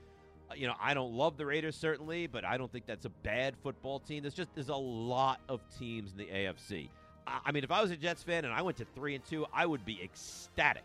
uh, 0.50 0.54
you 0.54 0.66
know, 0.66 0.74
I 0.80 0.94
don't 0.94 1.12
love 1.12 1.36
the 1.36 1.44
Raiders 1.44 1.76
certainly, 1.76 2.26
but 2.26 2.44
I 2.44 2.56
don't 2.56 2.72
think 2.72 2.86
that's 2.86 3.04
a 3.04 3.10
bad 3.10 3.54
football 3.62 4.00
team. 4.00 4.22
There's 4.22 4.34
just 4.34 4.54
there's 4.54 4.70
a 4.70 4.74
lot 4.74 5.40
of 5.48 5.60
teams 5.78 6.12
in 6.12 6.18
the 6.18 6.26
AFC. 6.26 6.88
I, 7.44 7.52
mean, 7.52 7.64
if 7.64 7.70
I 7.70 7.82
was 7.82 7.90
a 7.90 7.96
Jets 7.96 8.22
fan 8.22 8.44
and 8.44 8.54
I 8.54 8.62
went 8.62 8.76
to 8.78 8.86
three 8.94 9.14
and 9.14 9.24
two, 9.24 9.46
I 9.52 9.66
would 9.66 9.84
be 9.84 10.00
ecstatic. 10.02 10.84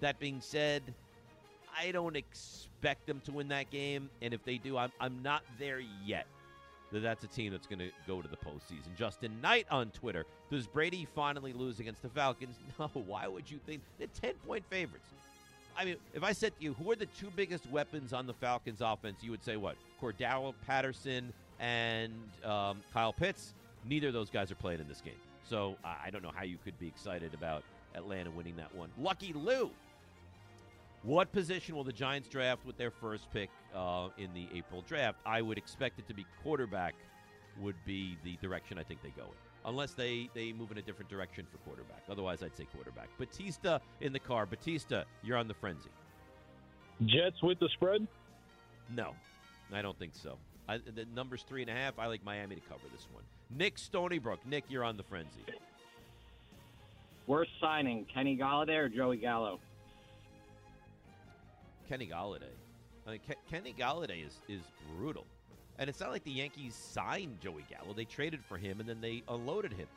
That 0.00 0.18
being 0.18 0.40
said, 0.40 0.82
I 1.78 1.92
don't 1.92 2.16
expect 2.16 3.06
them 3.06 3.20
to 3.24 3.32
win 3.32 3.48
that 3.48 3.70
game, 3.70 4.08
and 4.22 4.32
if 4.32 4.44
they 4.44 4.58
do, 4.58 4.76
I'm 4.76 4.90
I'm 5.00 5.22
not 5.22 5.42
there 5.58 5.80
yet. 6.04 6.26
That 6.92 7.00
that's 7.00 7.22
a 7.22 7.28
team 7.28 7.52
that's 7.52 7.66
going 7.66 7.78
to 7.78 7.90
go 8.06 8.20
to 8.20 8.28
the 8.28 8.36
postseason. 8.36 8.96
Justin 8.96 9.40
Knight 9.40 9.66
on 9.70 9.90
Twitter: 9.90 10.24
Does 10.50 10.66
Brady 10.66 11.06
finally 11.14 11.52
lose 11.52 11.80
against 11.80 12.02
the 12.02 12.08
Falcons? 12.08 12.56
No. 12.78 12.88
Why 12.94 13.28
would 13.28 13.50
you 13.50 13.58
think 13.66 13.82
they're 13.98 14.08
ten 14.20 14.34
point 14.46 14.64
favorites? 14.70 15.06
I 15.76 15.84
mean, 15.84 15.96
if 16.14 16.22
I 16.22 16.32
said 16.32 16.56
to 16.58 16.64
you, 16.64 16.74
who 16.74 16.90
are 16.90 16.96
the 16.96 17.06
two 17.06 17.30
biggest 17.36 17.68
weapons 17.70 18.12
on 18.12 18.26
the 18.26 18.34
Falcons 18.34 18.80
offense, 18.80 19.18
you 19.22 19.30
would 19.30 19.44
say 19.44 19.56
what? 19.56 19.76
Cordarrelle 20.02 20.54
Patterson 20.66 21.32
and 21.60 22.12
um, 22.44 22.80
Kyle 22.92 23.12
Pitts. 23.12 23.54
Neither 23.88 24.08
of 24.08 24.14
those 24.14 24.30
guys 24.30 24.50
are 24.50 24.56
playing 24.56 24.80
in 24.80 24.88
this 24.88 25.00
game. 25.00 25.14
So 25.48 25.76
I 25.84 25.96
I 26.06 26.10
don't 26.10 26.22
know 26.22 26.32
how 26.34 26.44
you 26.44 26.58
could 26.64 26.78
be 26.78 26.86
excited 26.86 27.34
about 27.34 27.62
Atlanta 27.94 28.30
winning 28.30 28.56
that 28.56 28.74
one. 28.74 28.90
Lucky 28.98 29.32
Lou. 29.32 29.70
What 31.02 31.32
position 31.32 31.74
will 31.74 31.84
the 31.84 31.94
Giants 31.94 32.28
draft 32.28 32.66
with 32.66 32.76
their 32.76 32.90
first 32.90 33.32
pick 33.32 33.48
uh, 33.74 34.08
in 34.18 34.34
the 34.34 34.48
April 34.54 34.84
draft? 34.86 35.18
I 35.24 35.40
would 35.40 35.56
expect 35.56 35.98
it 35.98 36.06
to 36.08 36.14
be 36.14 36.26
quarterback, 36.42 36.94
would 37.58 37.76
be 37.86 38.18
the 38.22 38.36
direction 38.42 38.78
I 38.78 38.82
think 38.82 39.02
they 39.02 39.08
go 39.10 39.22
in. 39.22 39.28
Unless 39.64 39.92
they, 39.92 40.28
they 40.34 40.52
move 40.52 40.70
in 40.72 40.78
a 40.78 40.82
different 40.82 41.10
direction 41.10 41.46
for 41.50 41.56
quarterback. 41.58 42.02
Otherwise, 42.10 42.42
I'd 42.42 42.54
say 42.54 42.66
quarterback. 42.74 43.08
Batista 43.18 43.78
in 44.02 44.12
the 44.12 44.18
car. 44.18 44.44
Batista, 44.44 45.04
you're 45.22 45.38
on 45.38 45.48
the 45.48 45.54
frenzy. 45.54 45.90
Jets 47.06 47.42
with 47.42 47.58
the 47.60 47.68
spread? 47.70 48.06
No, 48.94 49.14
I 49.72 49.80
don't 49.80 49.98
think 49.98 50.12
so. 50.14 50.36
I, 50.70 50.78
the 50.78 51.04
number's 51.16 51.42
three 51.42 51.62
and 51.62 51.70
a 51.70 51.74
half. 51.74 51.98
I 51.98 52.06
like 52.06 52.24
Miami 52.24 52.54
to 52.54 52.60
cover 52.62 52.82
this 52.92 53.08
one. 53.12 53.24
Nick 53.50 53.76
Stonybrook. 53.76 54.38
Nick, 54.46 54.64
you're 54.68 54.84
on 54.84 54.96
the 54.96 55.02
frenzy. 55.02 55.40
Worst 57.26 57.50
signing, 57.60 58.06
Kenny 58.12 58.36
Golladay 58.36 58.76
or 58.78 58.88
Joey 58.88 59.16
Gallo? 59.16 59.58
Kenny 61.88 62.06
Golladay. 62.06 62.54
I 63.04 63.10
mean, 63.10 63.20
Ke- 63.28 63.50
Kenny 63.50 63.74
Golladay 63.76 64.24
is 64.24 64.34
is 64.48 64.62
brutal, 64.94 65.26
and 65.80 65.90
it's 65.90 65.98
not 65.98 66.10
like 66.10 66.22
the 66.22 66.30
Yankees 66.30 66.76
signed 66.76 67.40
Joey 67.40 67.64
Gallo. 67.68 67.92
They 67.92 68.04
traded 68.04 68.44
for 68.44 68.56
him 68.56 68.78
and 68.78 68.88
then 68.88 69.00
they 69.00 69.24
unloaded 69.28 69.72
him. 69.72 69.88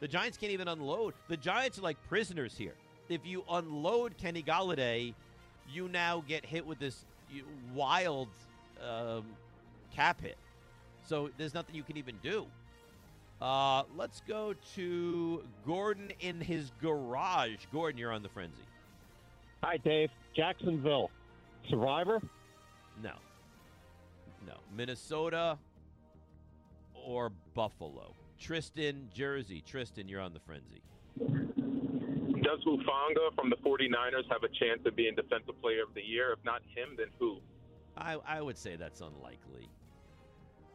The 0.00 0.08
Giants 0.08 0.36
can't 0.36 0.52
even 0.52 0.68
unload. 0.68 1.14
The 1.28 1.36
Giants 1.38 1.78
are 1.78 1.82
like 1.82 1.96
prisoners 2.08 2.56
here. 2.58 2.74
If 3.08 3.24
you 3.24 3.44
unload 3.50 4.18
Kenny 4.18 4.42
Golladay, 4.42 5.14
you 5.72 5.88
now 5.88 6.22
get 6.28 6.44
hit 6.44 6.66
with 6.66 6.78
this 6.78 7.06
wild 7.74 8.28
um, 8.86 9.24
cap 9.94 10.20
hit. 10.20 10.36
So 11.06 11.30
there's 11.38 11.54
nothing 11.54 11.74
you 11.74 11.82
can 11.82 11.96
even 11.96 12.16
do. 12.22 12.46
Uh, 13.40 13.84
let's 13.96 14.20
go 14.28 14.54
to 14.74 15.42
Gordon 15.66 16.12
in 16.20 16.40
his 16.40 16.72
garage. 16.80 17.66
Gordon, 17.72 17.98
you're 17.98 18.12
on 18.12 18.22
the 18.22 18.28
frenzy. 18.28 18.62
Hi, 19.62 19.78
Dave. 19.78 20.10
Jacksonville. 20.36 21.10
Survivor? 21.68 22.20
No. 23.02 23.12
No. 24.46 24.54
Minnesota 24.76 25.58
or 26.94 27.32
Buffalo. 27.54 28.14
Tristan, 28.38 29.08
Jersey. 29.14 29.62
Tristan, 29.66 30.08
you're 30.08 30.20
on 30.20 30.32
the 30.32 30.40
frenzy. 30.40 30.82
Does 32.42 32.60
Hufanga 32.66 33.34
from 33.34 33.50
the 33.50 33.56
49ers 33.56 34.30
have 34.30 34.42
a 34.42 34.48
chance 34.48 34.80
of 34.86 34.96
being 34.96 35.14
Defensive 35.14 35.60
Player 35.60 35.82
of 35.82 35.94
the 35.94 36.02
Year? 36.02 36.32
If 36.32 36.44
not 36.44 36.62
him, 36.74 36.94
then 36.96 37.08
who? 37.18 37.38
I, 37.96 38.16
I 38.26 38.40
would 38.40 38.56
say 38.56 38.76
that's 38.76 39.00
unlikely. 39.00 39.68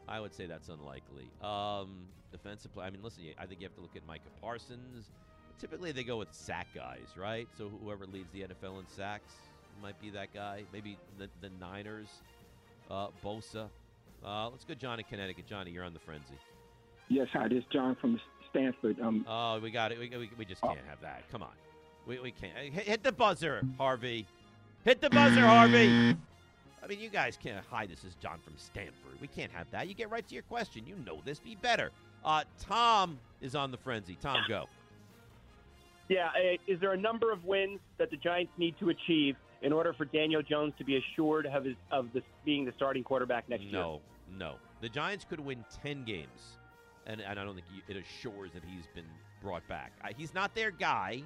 I 0.08 0.20
would 0.20 0.34
say 0.34 0.46
that's 0.46 0.68
unlikely. 0.68 1.28
Um, 1.42 2.06
defensive 2.32 2.72
play. 2.74 2.86
I 2.86 2.90
mean, 2.90 3.02
listen. 3.02 3.24
I 3.38 3.46
think 3.46 3.60
you 3.60 3.66
have 3.66 3.74
to 3.76 3.80
look 3.80 3.96
at 3.96 4.06
Micah 4.06 4.22
Parsons. 4.40 5.10
Typically, 5.58 5.90
they 5.92 6.04
go 6.04 6.18
with 6.18 6.28
sack 6.32 6.68
guys, 6.74 7.06
right? 7.16 7.48
So 7.56 7.70
whoever 7.82 8.06
leads 8.06 8.30
the 8.32 8.42
NFL 8.42 8.78
in 8.80 8.86
sacks 8.94 9.32
might 9.82 9.98
be 10.00 10.10
that 10.10 10.32
guy. 10.34 10.62
Maybe 10.72 10.98
the, 11.18 11.28
the 11.40 11.50
Niners. 11.60 12.08
Uh, 12.90 13.08
Bosa. 13.24 13.68
Uh, 14.24 14.48
let's 14.50 14.64
go, 14.64 14.74
Johnny, 14.74 15.02
Connecticut. 15.02 15.46
Johnny, 15.48 15.70
you're 15.70 15.84
on 15.84 15.92
the 15.92 15.98
frenzy. 15.98 16.34
Yes, 17.08 17.28
hi. 17.32 17.48
This 17.48 17.58
is 17.58 17.64
John 17.72 17.96
from 18.00 18.20
Stamford. 18.50 19.00
Um, 19.00 19.24
Oh, 19.28 19.58
we 19.60 19.70
got 19.70 19.92
it. 19.92 19.98
We, 19.98 20.08
we, 20.10 20.30
we 20.38 20.44
just 20.44 20.62
can't 20.62 20.78
have 20.88 21.00
that. 21.02 21.24
Come 21.32 21.42
on. 21.42 21.50
We, 22.06 22.18
we 22.20 22.30
can't. 22.30 22.56
Hit, 22.56 22.84
hit 22.86 23.02
the 23.02 23.12
buzzer, 23.12 23.62
Harvey. 23.78 24.26
Hit 24.84 25.00
the 25.00 25.10
buzzer, 25.10 25.40
Harvey. 25.40 26.16
I 26.86 26.88
mean, 26.88 27.00
you 27.00 27.08
guys 27.08 27.36
can't 27.36 27.64
hide 27.68 27.90
this 27.90 28.04
is 28.04 28.14
John 28.14 28.38
from 28.44 28.54
Stamford. 28.56 29.20
We 29.20 29.26
can't 29.26 29.50
have 29.50 29.68
that. 29.72 29.88
You 29.88 29.94
get 29.94 30.08
right 30.08 30.26
to 30.28 30.34
your 30.34 30.44
question. 30.44 30.86
You 30.86 30.94
know 31.04 31.20
this. 31.24 31.40
Be 31.40 31.56
better. 31.56 31.90
Uh, 32.24 32.44
Tom 32.60 33.18
is 33.40 33.56
on 33.56 33.72
the 33.72 33.76
frenzy. 33.76 34.16
Tom, 34.20 34.38
go. 34.48 34.66
Yeah, 36.08 36.28
uh, 36.28 36.58
is 36.68 36.78
there 36.78 36.92
a 36.92 36.96
number 36.96 37.32
of 37.32 37.44
wins 37.44 37.80
that 37.98 38.10
the 38.10 38.16
Giants 38.16 38.52
need 38.56 38.78
to 38.78 38.90
achieve 38.90 39.34
in 39.62 39.72
order 39.72 39.92
for 39.94 40.04
Daniel 40.04 40.42
Jones 40.42 40.74
to 40.78 40.84
be 40.84 40.96
assured 40.96 41.46
of 41.46 41.64
his 41.64 41.74
of 41.90 42.12
this 42.12 42.22
being 42.44 42.64
the 42.64 42.72
starting 42.76 43.02
quarterback 43.02 43.48
next 43.48 43.64
year? 43.64 43.72
No, 43.72 44.00
no. 44.38 44.54
The 44.80 44.88
Giants 44.88 45.26
could 45.28 45.40
win 45.40 45.64
10 45.82 46.04
games, 46.04 46.58
and, 47.04 47.20
and 47.20 47.40
I 47.40 47.44
don't 47.44 47.54
think 47.54 47.66
it 47.88 47.96
assures 47.96 48.52
that 48.52 48.62
he's 48.64 48.86
been 48.94 49.06
brought 49.42 49.66
back. 49.66 49.90
I, 50.02 50.12
he's 50.16 50.34
not 50.34 50.54
their 50.54 50.70
guy, 50.70 51.24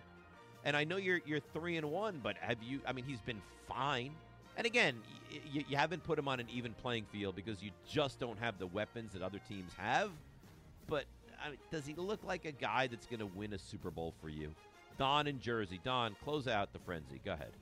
and 0.65 0.75
I 0.75 0.85
know 0.85 0.97
you're 0.97 1.21
you're 1.27 1.41
three 1.53 1.77
and 1.77 1.91
one, 1.91 2.21
but 2.23 2.39
have 2.39 2.63
you? 2.63 2.81
I 2.87 2.95
mean, 2.95 3.05
he's 3.05 3.21
been 3.21 3.43
fine. 3.69 4.13
And 4.57 4.67
again, 4.67 4.97
you, 5.53 5.65
you 5.69 5.77
haven't 5.77 6.03
put 6.05 6.19
him 6.19 6.29
on 6.29 6.41
an 6.41 6.47
even 6.53 6.75
playing 6.75 7.07
field 7.13 7.37
because 7.37 7.63
you 7.63 7.71
just 7.89 8.19
don't 8.19 8.39
have 8.39 8.59
the 8.59 8.67
weapons 8.67 9.13
that 9.13 9.23
other 9.23 9.41
teams 9.49 9.73
have. 9.77 10.11
But 10.87 11.05
I 11.45 11.51
mean, 11.51 11.59
does 11.71 11.87
he 11.87 11.95
look 11.95 12.21
like 12.25 12.45
a 12.45 12.53
guy 12.53 12.87
that's 12.87 13.07
going 13.07 13.21
to 13.21 13.27
win 13.27 13.53
a 13.53 13.59
Super 13.59 13.91
Bowl 13.91 14.13
for 14.21 14.29
you? 14.29 14.51
Don 14.99 15.27
in 15.27 15.41
Jersey. 15.41 15.81
Don, 15.85 16.15
close 16.25 16.47
out 16.47 16.73
the 16.73 16.79
frenzy. 16.81 17.21
Go 17.25 17.33
ahead. 17.33 17.53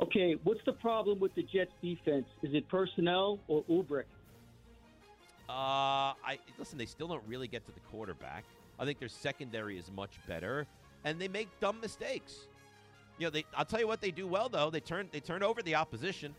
Okay, 0.00 0.36
what's 0.44 0.60
the 0.66 0.74
problem 0.74 1.18
with 1.18 1.34
the 1.34 1.42
Jets 1.42 1.72
defense? 1.82 2.26
Is 2.42 2.54
it 2.54 2.68
personnel 2.68 3.40
or 3.48 3.64
Ulbrich? 3.64 4.04
Uh, 5.48 6.12
I 6.22 6.38
listen. 6.58 6.76
They 6.76 6.86
still 6.86 7.08
don't 7.08 7.22
really 7.26 7.48
get 7.48 7.64
to 7.66 7.72
the 7.72 7.80
quarterback. 7.90 8.44
I 8.78 8.84
think 8.84 8.98
their 8.98 9.08
secondary 9.08 9.78
is 9.78 9.90
much 9.94 10.18
better, 10.28 10.66
and 11.04 11.18
they 11.18 11.28
make 11.28 11.48
dumb 11.60 11.80
mistakes. 11.80 12.46
You 13.18 13.26
know, 13.26 13.30
they. 13.30 13.44
I'll 13.54 13.64
tell 13.64 13.80
you 13.80 13.86
what 13.86 14.00
they 14.00 14.10
do 14.10 14.26
well 14.26 14.48
though. 14.48 14.70
They 14.70 14.80
turn 14.80 15.08
they 15.12 15.20
turn 15.20 15.42
over 15.42 15.62
the 15.62 15.74
opposition. 15.74 16.34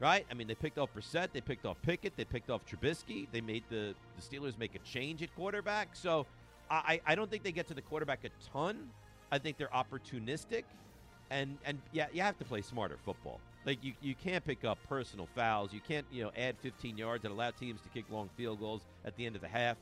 Right? 0.00 0.24
I 0.30 0.34
mean, 0.34 0.46
they 0.46 0.54
picked 0.54 0.78
off 0.78 0.90
Brissett, 0.94 1.32
they 1.32 1.40
picked 1.40 1.66
off 1.66 1.76
Pickett, 1.82 2.16
they 2.16 2.24
picked 2.24 2.50
off 2.50 2.60
Trubisky. 2.64 3.26
They 3.32 3.40
made 3.40 3.64
the 3.68 3.94
the 4.16 4.22
Steelers 4.22 4.56
make 4.56 4.76
a 4.76 4.78
change 4.80 5.22
at 5.22 5.34
quarterback. 5.34 5.88
So, 5.94 6.24
I 6.70 7.00
I 7.04 7.14
don't 7.16 7.28
think 7.28 7.42
they 7.42 7.52
get 7.52 7.66
to 7.68 7.74
the 7.74 7.82
quarterback 7.82 8.24
a 8.24 8.28
ton. 8.52 8.90
I 9.32 9.38
think 9.38 9.58
they're 9.58 9.68
opportunistic, 9.68 10.64
and 11.30 11.58
and 11.64 11.80
yeah, 11.92 12.06
you 12.12 12.22
have 12.22 12.38
to 12.38 12.44
play 12.44 12.62
smarter 12.62 12.96
football. 13.04 13.40
Like 13.66 13.84
you, 13.84 13.92
you 14.00 14.14
can't 14.14 14.44
pick 14.44 14.64
up 14.64 14.78
personal 14.88 15.28
fouls. 15.34 15.72
You 15.72 15.80
can't 15.80 16.06
you 16.12 16.22
know 16.22 16.30
add 16.36 16.56
15 16.62 16.96
yards 16.96 17.24
and 17.24 17.34
allow 17.34 17.50
teams 17.50 17.80
to 17.82 17.88
kick 17.88 18.04
long 18.10 18.30
field 18.36 18.60
goals 18.60 18.82
at 19.04 19.16
the 19.16 19.26
end 19.26 19.36
of 19.36 19.42
the 19.42 19.48
half. 19.48 19.76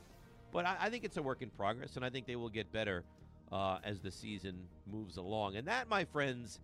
But 0.51 0.65
I, 0.65 0.75
I 0.81 0.89
think 0.89 1.03
it's 1.03 1.17
a 1.17 1.21
work 1.21 1.41
in 1.41 1.49
progress, 1.51 1.95
and 1.95 2.03
I 2.03 2.09
think 2.09 2.25
they 2.25 2.35
will 2.35 2.49
get 2.49 2.71
better 2.71 3.03
uh, 3.51 3.79
as 3.83 3.99
the 3.99 4.11
season 4.11 4.55
moves 4.91 5.17
along. 5.17 5.55
And 5.55 5.67
that, 5.67 5.89
my 5.89 6.05
friends, 6.05 6.59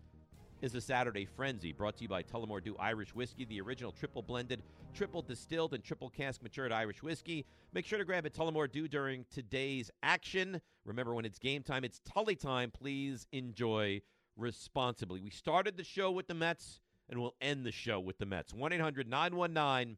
is 0.62 0.72
the 0.72 0.82
Saturday 0.82 1.26
Frenzy, 1.26 1.74
brought 1.74 1.98
to 1.98 2.04
you 2.04 2.08
by 2.08 2.24
Tullamore 2.24 2.64
Dew 2.64 2.76
Irish 2.80 3.14
Whiskey, 3.14 3.44
the 3.44 3.60
original 3.60 3.92
triple 3.92 4.22
blended, 4.22 4.62
triple 4.94 5.22
distilled, 5.22 5.74
and 5.74 5.84
triple 5.84 6.10
cask 6.10 6.42
matured 6.42 6.72
Irish 6.72 7.04
whiskey. 7.04 7.46
Make 7.74 7.86
sure 7.86 8.00
to 8.00 8.06
grab 8.06 8.26
a 8.26 8.30
Tullamore 8.30 8.72
Dew 8.72 8.88
during 8.88 9.26
today's 9.30 9.92
action. 10.02 10.62
Remember, 10.86 11.14
when 11.14 11.26
it's 11.26 11.38
game 11.38 11.64
time, 11.64 11.84
it's 11.84 12.00
Tully 12.06 12.36
time. 12.36 12.72
Please 12.72 13.28
enjoy 13.34 14.02
responsibly. 14.38 15.22
We 15.22 15.32
started 15.32 15.76
the 15.76 15.84
show 15.84 16.12
with 16.12 16.28
the 16.28 16.34
Mets, 16.34 16.80
and 17.10 17.20
we'll 17.20 17.36
end 17.42 17.66
the 17.66 17.72
show 17.72 18.00
with 18.00 18.18
the 18.18 18.26
Mets. 18.26 18.54
1 18.54 18.72
800 18.72 19.10
919 19.10 19.98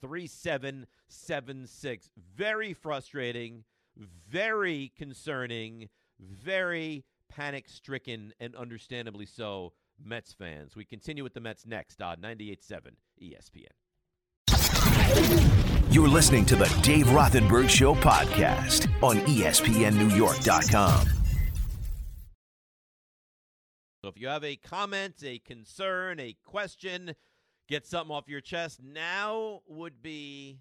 3776. 0.00 2.10
Very 2.36 2.72
frustrating, 2.72 3.64
very 3.96 4.92
concerning, 4.96 5.88
very 6.18 7.04
panic 7.28 7.68
stricken, 7.68 8.32
and 8.40 8.54
understandably 8.56 9.26
so, 9.26 9.72
Mets 10.02 10.32
fans. 10.32 10.76
We 10.76 10.84
continue 10.84 11.22
with 11.22 11.34
the 11.34 11.40
Mets 11.40 11.66
next 11.66 12.02
on 12.02 12.18
98.7 12.18 12.92
ESPN. 13.22 13.66
You're 15.90 16.08
listening 16.08 16.46
to 16.46 16.56
the 16.56 16.74
Dave 16.82 17.06
Rothenberg 17.06 17.68
Show 17.68 17.94
podcast 17.94 18.88
on 19.02 19.18
ESPNNewYork.com. 19.18 21.08
So 24.02 24.08
if 24.08 24.18
you 24.18 24.26
have 24.28 24.42
a 24.42 24.56
comment, 24.56 25.22
a 25.22 25.38
concern, 25.38 26.18
a 26.18 26.34
question, 26.44 27.14
get 27.68 27.86
something 27.86 28.14
off 28.14 28.28
your 28.28 28.40
chest, 28.40 28.80
now 28.82 29.60
would 29.68 30.02
be 30.02 30.58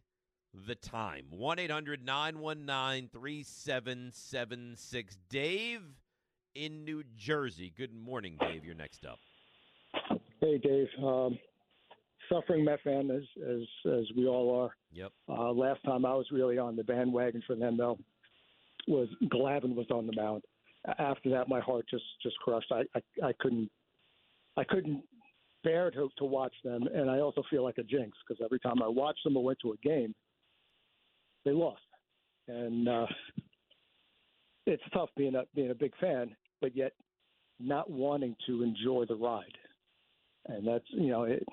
the 0.53 0.75
time. 0.75 1.25
1 1.29 1.59
800 1.59 2.05
919 2.05 3.09
3776. 3.09 5.17
Dave 5.29 5.81
in 6.55 6.83
New 6.83 7.03
Jersey. 7.15 7.71
Good 7.75 7.93
morning, 7.93 8.37
Dave. 8.39 8.65
You're 8.65 8.75
next 8.75 9.05
up. 9.05 9.19
Hey, 10.39 10.57
Dave. 10.57 10.87
Um, 11.03 11.37
suffering 12.31 12.65
Met 12.65 12.81
fan 12.83 13.11
as 13.11 13.23
as 13.47 13.91
as 13.91 14.05
we 14.15 14.27
all 14.27 14.59
are. 14.59 14.75
Yep. 14.93 15.11
Uh, 15.27 15.51
last 15.51 15.83
time 15.85 16.05
I 16.05 16.13
was 16.13 16.25
really 16.31 16.57
on 16.57 16.75
the 16.75 16.83
bandwagon 16.83 17.43
for 17.45 17.55
them 17.55 17.77
though 17.77 17.97
was 18.87 19.09
Glavine 19.25 19.75
was 19.75 19.87
on 19.91 20.07
the 20.07 20.15
mound. 20.15 20.43
After 20.97 21.29
that, 21.31 21.47
my 21.47 21.59
heart 21.59 21.85
just 21.89 22.03
just 22.23 22.37
crushed. 22.37 22.71
I 22.71 22.83
I, 22.95 23.27
I 23.27 23.33
couldn't 23.39 23.69
I 24.57 24.63
couldn't 24.63 25.03
bear 25.63 25.91
to 25.91 26.09
to 26.17 26.25
watch 26.25 26.53
them, 26.63 26.87
and 26.93 27.09
I 27.09 27.19
also 27.19 27.43
feel 27.49 27.63
like 27.63 27.77
a 27.77 27.83
jinx 27.83 28.17
because 28.27 28.43
every 28.43 28.59
time 28.59 28.81
I 28.81 28.87
watched 28.87 29.23
them 29.23 29.37
or 29.37 29.43
went 29.43 29.59
to 29.61 29.73
a 29.73 29.77
game, 29.77 30.15
they 31.45 31.51
lost, 31.51 31.81
and 32.47 32.87
uh, 32.87 33.05
it's 34.65 34.83
tough 34.93 35.09
being 35.17 35.35
a 35.35 35.43
being 35.55 35.71
a 35.71 35.75
big 35.75 35.93
fan, 35.99 36.35
but 36.61 36.75
yet 36.75 36.93
not 37.59 37.89
wanting 37.89 38.35
to 38.47 38.63
enjoy 38.63 39.05
the 39.07 39.15
ride, 39.15 39.57
and 40.47 40.67
that's 40.67 40.85
you 40.89 41.09
know 41.09 41.23
it 41.23 41.43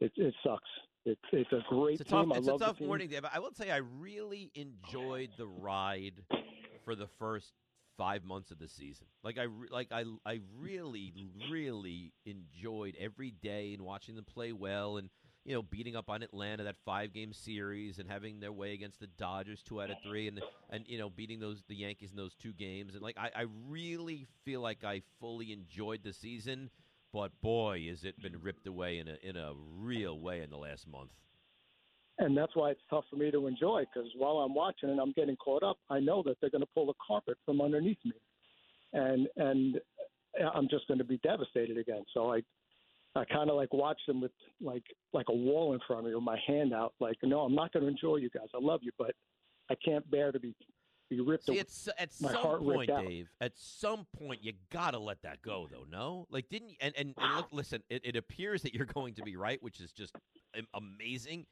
it, 0.00 0.12
it 0.16 0.34
sucks. 0.44 0.68
It's 1.06 1.20
it's 1.32 1.52
a 1.52 1.60
great 1.68 2.00
It's 2.00 2.02
a 2.02 2.04
tough, 2.04 2.24
team. 2.24 2.32
I 2.32 2.36
it's 2.38 2.48
a 2.48 2.58
tough 2.58 2.80
morning, 2.80 3.08
Dave. 3.08 3.24
I 3.32 3.38
will 3.38 3.52
say 3.52 3.70
I 3.70 3.78
really 3.78 4.50
enjoyed 4.54 5.30
the 5.38 5.46
ride 5.46 6.22
for 6.84 6.94
the 6.94 7.06
first 7.18 7.52
five 7.96 8.24
months 8.24 8.50
of 8.50 8.58
the 8.58 8.68
season. 8.68 9.06
Like 9.22 9.38
I 9.38 9.46
like 9.70 9.88
I 9.92 10.04
I 10.26 10.40
really 10.58 11.12
really 11.50 12.12
enjoyed 12.24 12.96
every 12.98 13.30
day 13.30 13.74
and 13.74 13.82
watching 13.82 14.14
them 14.14 14.24
play 14.24 14.52
well 14.52 14.96
and 14.96 15.10
you 15.44 15.54
know 15.54 15.62
beating 15.62 15.96
up 15.96 16.10
on 16.10 16.22
Atlanta 16.22 16.64
that 16.64 16.76
five 16.84 17.12
game 17.12 17.32
series 17.32 17.98
and 17.98 18.10
having 18.10 18.40
their 18.40 18.52
way 18.52 18.72
against 18.72 19.00
the 19.00 19.06
Dodgers 19.06 19.62
two 19.62 19.80
out 19.80 19.90
of 19.90 19.96
three 20.06 20.28
and 20.28 20.40
and 20.70 20.84
you 20.86 20.98
know 20.98 21.08
beating 21.10 21.40
those 21.40 21.62
the 21.68 21.74
Yankees 21.74 22.10
in 22.10 22.16
those 22.16 22.34
two 22.34 22.52
games 22.52 22.94
and 22.94 23.02
like 23.02 23.16
I, 23.18 23.30
I 23.34 23.44
really 23.68 24.26
feel 24.44 24.60
like 24.60 24.84
I 24.84 25.02
fully 25.20 25.52
enjoyed 25.52 26.00
the 26.04 26.12
season. 26.12 26.70
But 27.12 27.32
boy, 27.40 27.86
has 27.88 28.04
it 28.04 28.20
been 28.22 28.40
ripped 28.40 28.66
away 28.66 28.98
in 28.98 29.08
a 29.08 29.16
in 29.22 29.36
a 29.36 29.52
real 29.78 30.18
way 30.20 30.42
in 30.42 30.50
the 30.50 30.58
last 30.58 30.86
month. 30.86 31.10
and 32.18 32.36
that's 32.36 32.54
why 32.54 32.70
it's 32.70 32.80
tough 32.88 33.04
for 33.10 33.16
me 33.16 33.30
to 33.30 33.46
enjoy 33.46 33.84
because 33.92 34.08
while 34.16 34.38
I'm 34.38 34.54
watching 34.54 34.90
and 34.90 35.00
I'm 35.00 35.12
getting 35.12 35.36
caught 35.36 35.62
up, 35.62 35.78
I 35.88 36.00
know 36.00 36.22
that 36.24 36.36
they're 36.40 36.50
going 36.50 36.62
to 36.62 36.68
pull 36.74 36.86
the 36.86 36.92
carpet 37.04 37.36
from 37.44 37.60
underneath 37.60 37.98
me, 38.04 38.12
and 38.92 39.26
and 39.36 39.80
uh, 40.40 40.50
I'm 40.54 40.68
just 40.68 40.86
going 40.86 40.98
to 40.98 41.04
be 41.04 41.18
devastated 41.18 41.78
again. 41.78 42.04
So 42.14 42.32
I 42.32 42.42
I 43.16 43.24
kind 43.24 43.50
of 43.50 43.56
like 43.56 43.72
watch 43.72 43.98
them 44.06 44.20
with 44.20 44.30
like 44.60 44.84
like 45.12 45.26
a 45.28 45.34
wall 45.34 45.72
in 45.72 45.80
front 45.86 46.00
of 46.00 46.06
me 46.06 46.14
with 46.14 46.22
my 46.22 46.38
hand 46.46 46.72
out, 46.72 46.94
like 47.00 47.16
no, 47.22 47.40
I'm 47.40 47.54
not 47.54 47.72
going 47.72 47.84
to 47.84 47.90
enjoy 47.90 48.16
you 48.16 48.30
guys. 48.30 48.46
I 48.54 48.58
love 48.60 48.80
you, 48.82 48.92
but 48.98 49.14
I 49.68 49.74
can't 49.84 50.08
bear 50.10 50.30
to 50.30 50.38
be 50.38 50.54
be 51.10 51.20
ripped. 51.20 51.46
See, 51.46 51.52
away- 51.52 51.60
at, 51.98 52.12
some 52.12 52.60
point, 52.62 52.88
out. 52.88 53.04
Dave, 53.04 53.28
at 53.40 53.52
some 53.56 54.06
point, 54.16 54.44
you 54.44 54.52
gotta 54.70 54.98
let 54.98 55.22
that 55.22 55.42
go, 55.42 55.68
though. 55.70 55.84
No, 55.90 56.26
like 56.30 56.48
didn't 56.48 56.70
you, 56.70 56.76
and 56.80 56.94
and, 56.96 57.14
and 57.18 57.36
look, 57.36 57.48
listen, 57.52 57.82
it, 57.90 58.02
it 58.04 58.16
appears 58.16 58.62
that 58.62 58.74
you're 58.74 58.86
going 58.86 59.14
to 59.14 59.22
be 59.22 59.36
right, 59.36 59.60
which 59.62 59.80
is 59.80 59.92
just 59.92 60.14
amazing. 60.72 61.46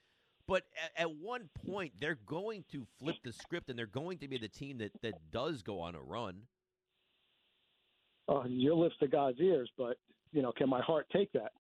But 0.46 0.62
at, 0.96 1.02
at 1.02 1.16
one 1.16 1.50
point, 1.66 1.92
they're 2.00 2.18
going 2.24 2.64
to 2.72 2.86
flip 2.98 3.16
the 3.22 3.32
script, 3.32 3.68
and 3.68 3.78
they're 3.78 3.86
going 3.86 4.18
to 4.18 4.28
be 4.28 4.38
the 4.38 4.48
team 4.48 4.78
that 4.78 4.92
that 5.02 5.14
does 5.32 5.62
go 5.62 5.80
on 5.80 5.96
a 5.96 6.00
run. 6.00 6.42
Uh, 8.28 8.44
your 8.46 8.76
lips 8.76 8.94
to 9.00 9.08
God's 9.08 9.40
ears, 9.40 9.70
but 9.76 9.96
you 10.32 10.42
know, 10.42 10.52
can 10.52 10.68
my 10.68 10.80
heart 10.80 11.06
take 11.12 11.32
that? 11.32 11.52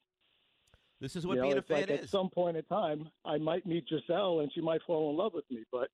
This 1.00 1.14
is 1.14 1.26
what 1.26 1.36
you 1.36 1.42
know, 1.42 1.48
being 1.48 1.58
a 1.58 1.62
fan 1.62 1.80
like 1.82 1.90
is. 1.90 2.00
At 2.04 2.08
some 2.08 2.28
point 2.28 2.56
in 2.56 2.64
time, 2.64 3.08
I 3.24 3.38
might 3.38 3.64
meet 3.66 3.86
Gisele, 3.88 4.40
and 4.40 4.52
she 4.52 4.60
might 4.60 4.80
fall 4.86 5.10
in 5.10 5.16
love 5.16 5.32
with 5.34 5.44
me. 5.50 5.64
But 5.70 5.88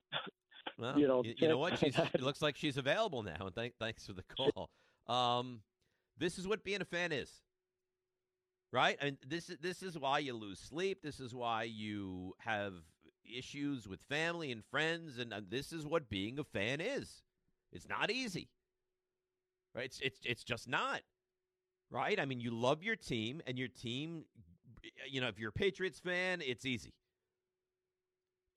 Well, 0.79 0.99
you 0.99 1.07
know, 1.07 1.23
you, 1.23 1.35
you 1.37 1.49
know 1.49 1.59
what? 1.59 1.79
She's, 1.79 1.97
it 2.15 2.23
looks 2.23 2.43
like 2.43 2.57
she's 2.57 2.77
available 2.77 3.23
now, 3.23 3.37
and 3.41 3.55
thank, 3.55 3.75
thanks 3.79 4.07
for 4.07 4.13
the 4.13 4.23
call. 4.23 4.71
Um, 5.07 5.61
this 6.19 6.39
is 6.39 6.47
what 6.49 6.65
being 6.65 6.81
a 6.81 6.87
fan 6.87 7.13
is, 7.13 7.31
right? 8.73 8.97
And 9.01 9.19
this 9.27 9.51
is 9.51 9.59
this 9.59 9.83
is 9.83 9.99
why 9.99 10.21
you 10.21 10.35
lose 10.35 10.59
sleep. 10.59 11.03
This 11.03 11.21
is 11.21 11.35
why 11.35 11.65
you 11.65 12.35
have 12.39 12.73
issues 13.25 13.87
with 13.87 14.01
family 14.03 14.51
and 14.53 14.65
friends, 14.65 15.19
and 15.19 15.35
this 15.51 15.73
is 15.73 15.87
what 15.87 16.09
being 16.09 16.39
a 16.39 16.45
fan 16.45 16.81
is. 16.81 17.23
It's 17.73 17.89
not 17.89 18.11
easy, 18.11 18.49
right? 19.75 19.85
It's 19.85 20.01
it's 20.01 20.21
it's 20.25 20.45
just 20.45 20.69
not, 20.69 21.03
right? 21.95 22.19
I 22.19 22.25
mean, 22.25 22.41
you 22.41 22.51
love 22.51 22.83
your 22.83 22.97
team, 22.97 23.41
and 23.47 23.57
your 23.57 23.69
team. 23.69 24.25
You 25.09 25.21
know, 25.21 25.29
if 25.29 25.39
you're 25.39 25.51
a 25.51 25.53
Patriots 25.53 26.01
fan, 26.01 26.43
it's 26.45 26.67
easy. 26.67 26.93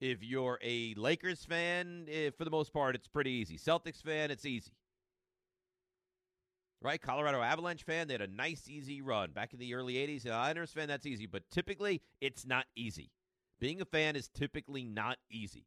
If 0.00 0.22
you're 0.22 0.58
a 0.62 0.94
Lakers 0.96 1.44
fan, 1.44 2.06
eh, 2.10 2.30
for 2.36 2.44
the 2.44 2.50
most 2.50 2.72
part, 2.72 2.94
it's 2.94 3.08
pretty 3.08 3.30
easy. 3.30 3.56
Celtics 3.56 4.02
fan, 4.02 4.30
it's 4.30 4.44
easy. 4.44 4.72
Right? 6.82 7.00
Colorado 7.00 7.40
Avalanche 7.40 7.82
fan, 7.84 8.06
they 8.06 8.14
had 8.14 8.20
a 8.20 8.28
nice, 8.28 8.68
easy 8.68 9.00
run 9.02 9.32
back 9.32 9.52
in 9.52 9.58
the 9.58 9.74
early 9.74 9.94
80s. 9.94 10.24
And 10.24 10.34
Islanders 10.34 10.70
fan, 10.70 10.86
that's 10.86 11.06
easy. 11.06 11.26
But 11.26 11.42
typically, 11.50 12.02
it's 12.20 12.46
not 12.46 12.66
easy. 12.76 13.10
Being 13.60 13.80
a 13.80 13.84
fan 13.84 14.14
is 14.14 14.28
typically 14.28 14.84
not 14.84 15.18
easy. 15.30 15.66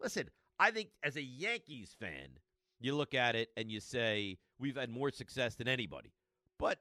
Listen, 0.00 0.28
I 0.60 0.70
think 0.70 0.90
as 1.02 1.16
a 1.16 1.22
Yankees 1.22 1.96
fan, 1.98 2.38
you 2.78 2.94
look 2.94 3.14
at 3.14 3.34
it 3.34 3.48
and 3.56 3.70
you 3.70 3.80
say, 3.80 4.38
we've 4.60 4.76
had 4.76 4.90
more 4.90 5.10
success 5.10 5.56
than 5.56 5.66
anybody. 5.66 6.12
But 6.58 6.78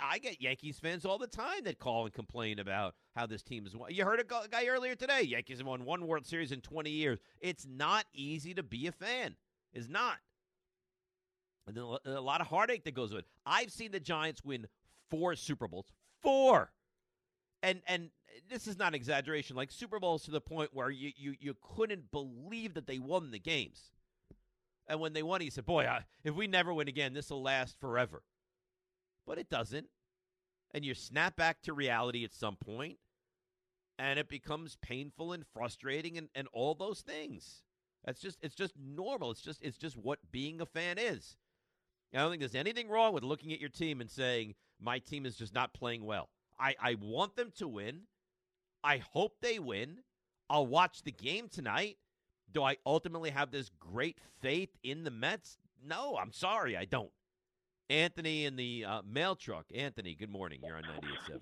I 0.00 0.18
get 0.18 0.40
Yankees 0.40 0.78
fans 0.78 1.04
all 1.04 1.18
the 1.18 1.26
time 1.26 1.64
that 1.64 1.78
call 1.78 2.04
and 2.04 2.12
complain 2.12 2.58
about 2.58 2.94
how 3.14 3.26
this 3.26 3.42
team 3.42 3.66
is 3.66 3.76
won. 3.76 3.92
You 3.92 4.04
heard 4.04 4.20
a 4.20 4.24
guy 4.24 4.66
earlier 4.66 4.94
today. 4.94 5.22
Yankees 5.22 5.58
have 5.58 5.66
won 5.66 5.84
one 5.84 6.06
World 6.06 6.26
Series 6.26 6.52
in 6.52 6.60
20 6.60 6.90
years. 6.90 7.18
It's 7.40 7.66
not 7.66 8.04
easy 8.12 8.54
to 8.54 8.62
be 8.62 8.86
a 8.86 8.92
fan. 8.92 9.36
It's 9.72 9.88
not. 9.88 10.16
And 11.66 11.76
then 11.76 11.84
a 12.14 12.20
lot 12.20 12.40
of 12.40 12.46
heartache 12.46 12.84
that 12.84 12.94
goes 12.94 13.12
with 13.12 13.20
it. 13.24 13.26
I've 13.44 13.72
seen 13.72 13.90
the 13.90 14.00
Giants 14.00 14.44
win 14.44 14.66
four 15.10 15.34
Super 15.34 15.66
Bowls. 15.68 15.92
Four. 16.22 16.70
And 17.62 17.80
and 17.88 18.10
this 18.48 18.66
is 18.66 18.78
not 18.78 18.94
exaggeration. 18.94 19.56
Like 19.56 19.70
Super 19.70 19.98
Bowls 19.98 20.24
to 20.24 20.30
the 20.30 20.40
point 20.40 20.70
where 20.72 20.90
you 20.90 21.12
you, 21.16 21.34
you 21.40 21.54
couldn't 21.60 22.10
believe 22.10 22.74
that 22.74 22.86
they 22.86 22.98
won 22.98 23.30
the 23.30 23.38
games. 23.38 23.90
And 24.86 25.00
when 25.00 25.12
they 25.12 25.22
won, 25.22 25.40
he 25.40 25.50
said, 25.50 25.66
"Boy, 25.66 25.84
I, 25.84 26.04
if 26.22 26.34
we 26.34 26.46
never 26.46 26.72
win 26.72 26.86
again, 26.86 27.12
this 27.12 27.30
will 27.30 27.42
last 27.42 27.80
forever." 27.80 28.22
But 29.26 29.38
it 29.38 29.50
doesn't. 29.50 29.88
And 30.72 30.84
you 30.84 30.94
snap 30.94 31.36
back 31.36 31.62
to 31.62 31.72
reality 31.72 32.24
at 32.24 32.34
some 32.34 32.56
point, 32.56 32.98
and 33.98 34.18
it 34.18 34.28
becomes 34.28 34.76
painful 34.82 35.32
and 35.32 35.44
frustrating 35.46 36.18
and, 36.18 36.28
and 36.34 36.48
all 36.52 36.74
those 36.74 37.00
things. 37.00 37.62
That's 38.04 38.20
just 38.20 38.38
it's 38.42 38.54
just 38.54 38.74
normal. 38.78 39.30
It's 39.30 39.40
just 39.42 39.62
it's 39.62 39.78
just 39.78 39.96
what 39.96 40.18
being 40.30 40.60
a 40.60 40.66
fan 40.66 40.98
is. 40.98 41.36
I 42.14 42.18
don't 42.18 42.30
think 42.30 42.40
there's 42.40 42.54
anything 42.54 42.88
wrong 42.88 43.12
with 43.12 43.24
looking 43.24 43.52
at 43.52 43.60
your 43.60 43.68
team 43.68 44.00
and 44.00 44.10
saying, 44.10 44.54
my 44.80 44.98
team 44.98 45.26
is 45.26 45.36
just 45.36 45.54
not 45.54 45.74
playing 45.74 46.04
well. 46.04 46.30
I, 46.58 46.74
I 46.80 46.96
want 47.00 47.36
them 47.36 47.52
to 47.58 47.68
win. 47.68 48.02
I 48.82 48.98
hope 48.98 49.36
they 49.40 49.58
win. 49.58 49.98
I'll 50.48 50.66
watch 50.66 51.02
the 51.02 51.12
game 51.12 51.48
tonight. 51.48 51.98
Do 52.52 52.62
I 52.62 52.76
ultimately 52.86 53.30
have 53.30 53.50
this 53.50 53.70
great 53.80 54.18
faith 54.40 54.70
in 54.82 55.04
the 55.04 55.10
Mets? 55.10 55.58
No, 55.84 56.16
I'm 56.16 56.32
sorry, 56.32 56.76
I 56.76 56.84
don't. 56.84 57.10
Anthony 57.88 58.46
in 58.46 58.56
the 58.56 58.84
uh, 58.84 59.02
mail 59.08 59.36
truck. 59.36 59.66
Anthony, 59.74 60.14
good 60.14 60.30
morning. 60.30 60.60
You're 60.64 60.76
on 60.76 60.82
98.7. 61.30 61.40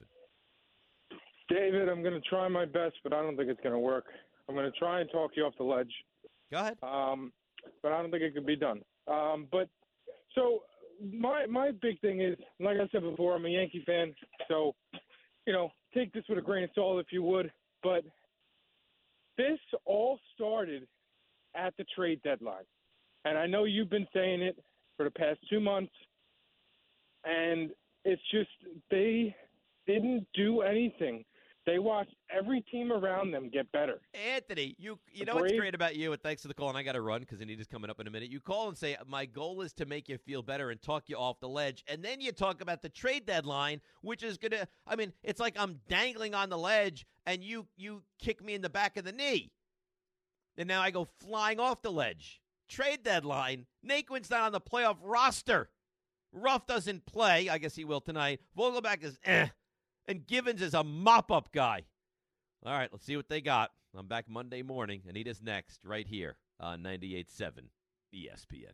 David, 1.49 1.89
I'm 1.89 2.03
going 2.03 2.15
to 2.15 2.29
try 2.29 2.49
my 2.49 2.65
best, 2.65 2.95
but 3.03 3.13
I 3.13 3.23
don't 3.23 3.37
think 3.37 3.51
it's 3.51 3.61
going 3.61 3.75
to 3.75 3.79
work. 3.79 4.07
I'm 4.49 4.55
going 4.55 4.71
to 4.71 4.79
try 4.79 5.01
and 5.01 5.11
talk 5.11 5.33
you 5.37 5.45
off 5.45 5.55
the 5.59 5.65
ledge. 5.65 5.93
Go 6.51 6.59
ahead. 6.59 6.77
Um, 6.83 7.33
but 7.83 7.93
I 7.93 8.01
don't 8.01 8.11
think 8.11 8.23
it 8.23 8.35
can 8.35 8.47
be 8.47 8.57
done. 8.57 8.81
Um, 9.07 9.47
but 9.51 9.69
so 10.35 10.61
my 11.13 11.47
my 11.47 11.71
big 11.83 12.01
thing 12.01 12.21
is, 12.21 12.37
like 12.61 12.77
I 12.77 12.89
said 12.93 13.03
before, 13.03 13.35
I'm 13.35 13.45
a 13.45 13.49
Yankee 13.49 13.83
fan, 13.87 14.15
so 14.49 14.75
you 15.47 15.53
know, 15.53 15.71
take 15.95 16.13
this 16.13 16.25
with 16.29 16.39
a 16.39 16.43
grain 16.43 16.65
of 16.65 16.71
salt 16.75 17.01
if 17.01 17.07
you 17.11 17.23
would. 17.23 17.51
But 17.83 18.05
this 19.37 19.59
all 19.85 20.19
started 20.35 20.87
at 21.55 21.75
the 21.77 21.85
trade 21.95 22.21
deadline, 22.23 22.65
and 23.25 23.37
I 23.37 23.47
know 23.47 23.65
you've 23.65 23.91
been 23.91 24.07
saying 24.15 24.43
it 24.43 24.57
for 24.97 25.05
the 25.05 25.11
past 25.11 25.41
two 25.51 25.61
months, 25.61 25.93
and 27.25 27.71
it's 28.05 28.23
just 28.31 28.51
they 28.91 29.35
didn't 29.87 30.27
do 30.35 30.63
anything. 30.63 31.25
They 31.67 31.79
watched 31.79 32.15
every 32.31 32.61
team 32.61 32.93
around 32.93 33.31
them 33.31 33.49
get 33.51 33.71
better. 33.73 34.03
Anthony, 34.13 34.77
you 34.79 34.99
you 35.11 35.25
know 35.25 35.37
what's 35.37 35.53
great 35.53 35.75
about 35.75 35.97
you, 35.97 36.13
and 36.13 36.21
thanks 36.21 36.43
for 36.43 36.49
the 36.49 36.55
call, 36.55 36.69
and 36.69 36.77
I 36.77 36.83
got 36.83 36.93
to 36.93 37.01
run 37.01 37.21
because 37.21 37.41
Anita's 37.41 37.67
coming 37.67 37.89
up 37.89 37.99
in 38.01 38.07
a 38.07 38.11
minute. 38.11 38.31
You 38.31 38.41
call 38.41 38.69
and 38.69 38.77
say, 38.77 38.97
my 39.07 39.25
goal 39.25 39.63
is 39.63 39.73
to 39.75 39.87
make 39.87 40.07
you 40.09 40.19
feel 40.19 40.43
better 40.43 40.71
and 40.71 40.81
talk 40.83 41.05
you 41.07 41.17
off 41.17 41.41
the 41.41 41.49
ledge, 41.49 41.83
and 41.89 42.05
then 42.05 42.21
you 42.21 42.33
talk 42.33 42.61
about 42.61 42.83
the 42.83 42.91
trade 42.91 43.25
deadline, 43.25 43.81
which 44.03 44.23
is 44.23 44.37
going 44.37 44.53
to, 44.53 44.69
I 44.87 44.97
mean, 44.97 45.15
it's 45.23 45.41
like 45.41 45.55
I'm 45.59 45.81
dangling 45.89 46.35
on 46.35 46.51
the 46.51 46.59
ledge, 46.59 47.07
and 47.25 47.43
you 47.43 47.67
you 47.77 48.03
kick 48.21 48.45
me 48.45 48.53
in 48.53 48.61
the 48.61 48.69
back 48.69 48.99
of 48.99 49.05
the 49.05 49.13
knee, 49.13 49.51
and 50.59 50.69
now 50.69 50.83
I 50.83 50.91
go 50.91 51.09
flying 51.21 51.61
off 51.61 51.81
the 51.81 51.93
ledge. 51.93 52.43
Trade 52.69 53.03
deadline, 53.03 53.67
Naquin's 53.87 54.29
not 54.31 54.43
on 54.43 54.53
the 54.53 54.61
playoff 54.61 54.97
roster. 55.03 55.71
Ruf 56.35 56.67
doesn't 56.67 57.07
play. 57.07 57.49
I 57.49 57.59
guess 57.59 57.75
he 57.75 57.85
will 57.85 58.01
tonight. 58.01 58.41
Vogelbach 58.59 59.03
is 59.03 59.19
eh. 59.25 59.49
And 60.07 60.27
Givens 60.27 60.61
is 60.61 60.75
a 60.75 60.85
mop 60.85 61.31
up 61.31 61.51
guy. 61.53 61.83
All 62.67 62.73
right, 62.73 62.91
let's 62.93 63.07
see 63.07 63.17
what 63.17 63.29
they 63.29 63.41
got. 63.41 63.71
I'm 63.97 64.09
back 64.09 64.29
Monday 64.29 64.63
morning. 64.63 65.03
Anita's 65.09 65.41
next, 65.41 65.81
right 65.85 66.07
here 66.07 66.37
on 66.59 66.83
98.7 66.83 67.51
ESPN. 68.15 68.73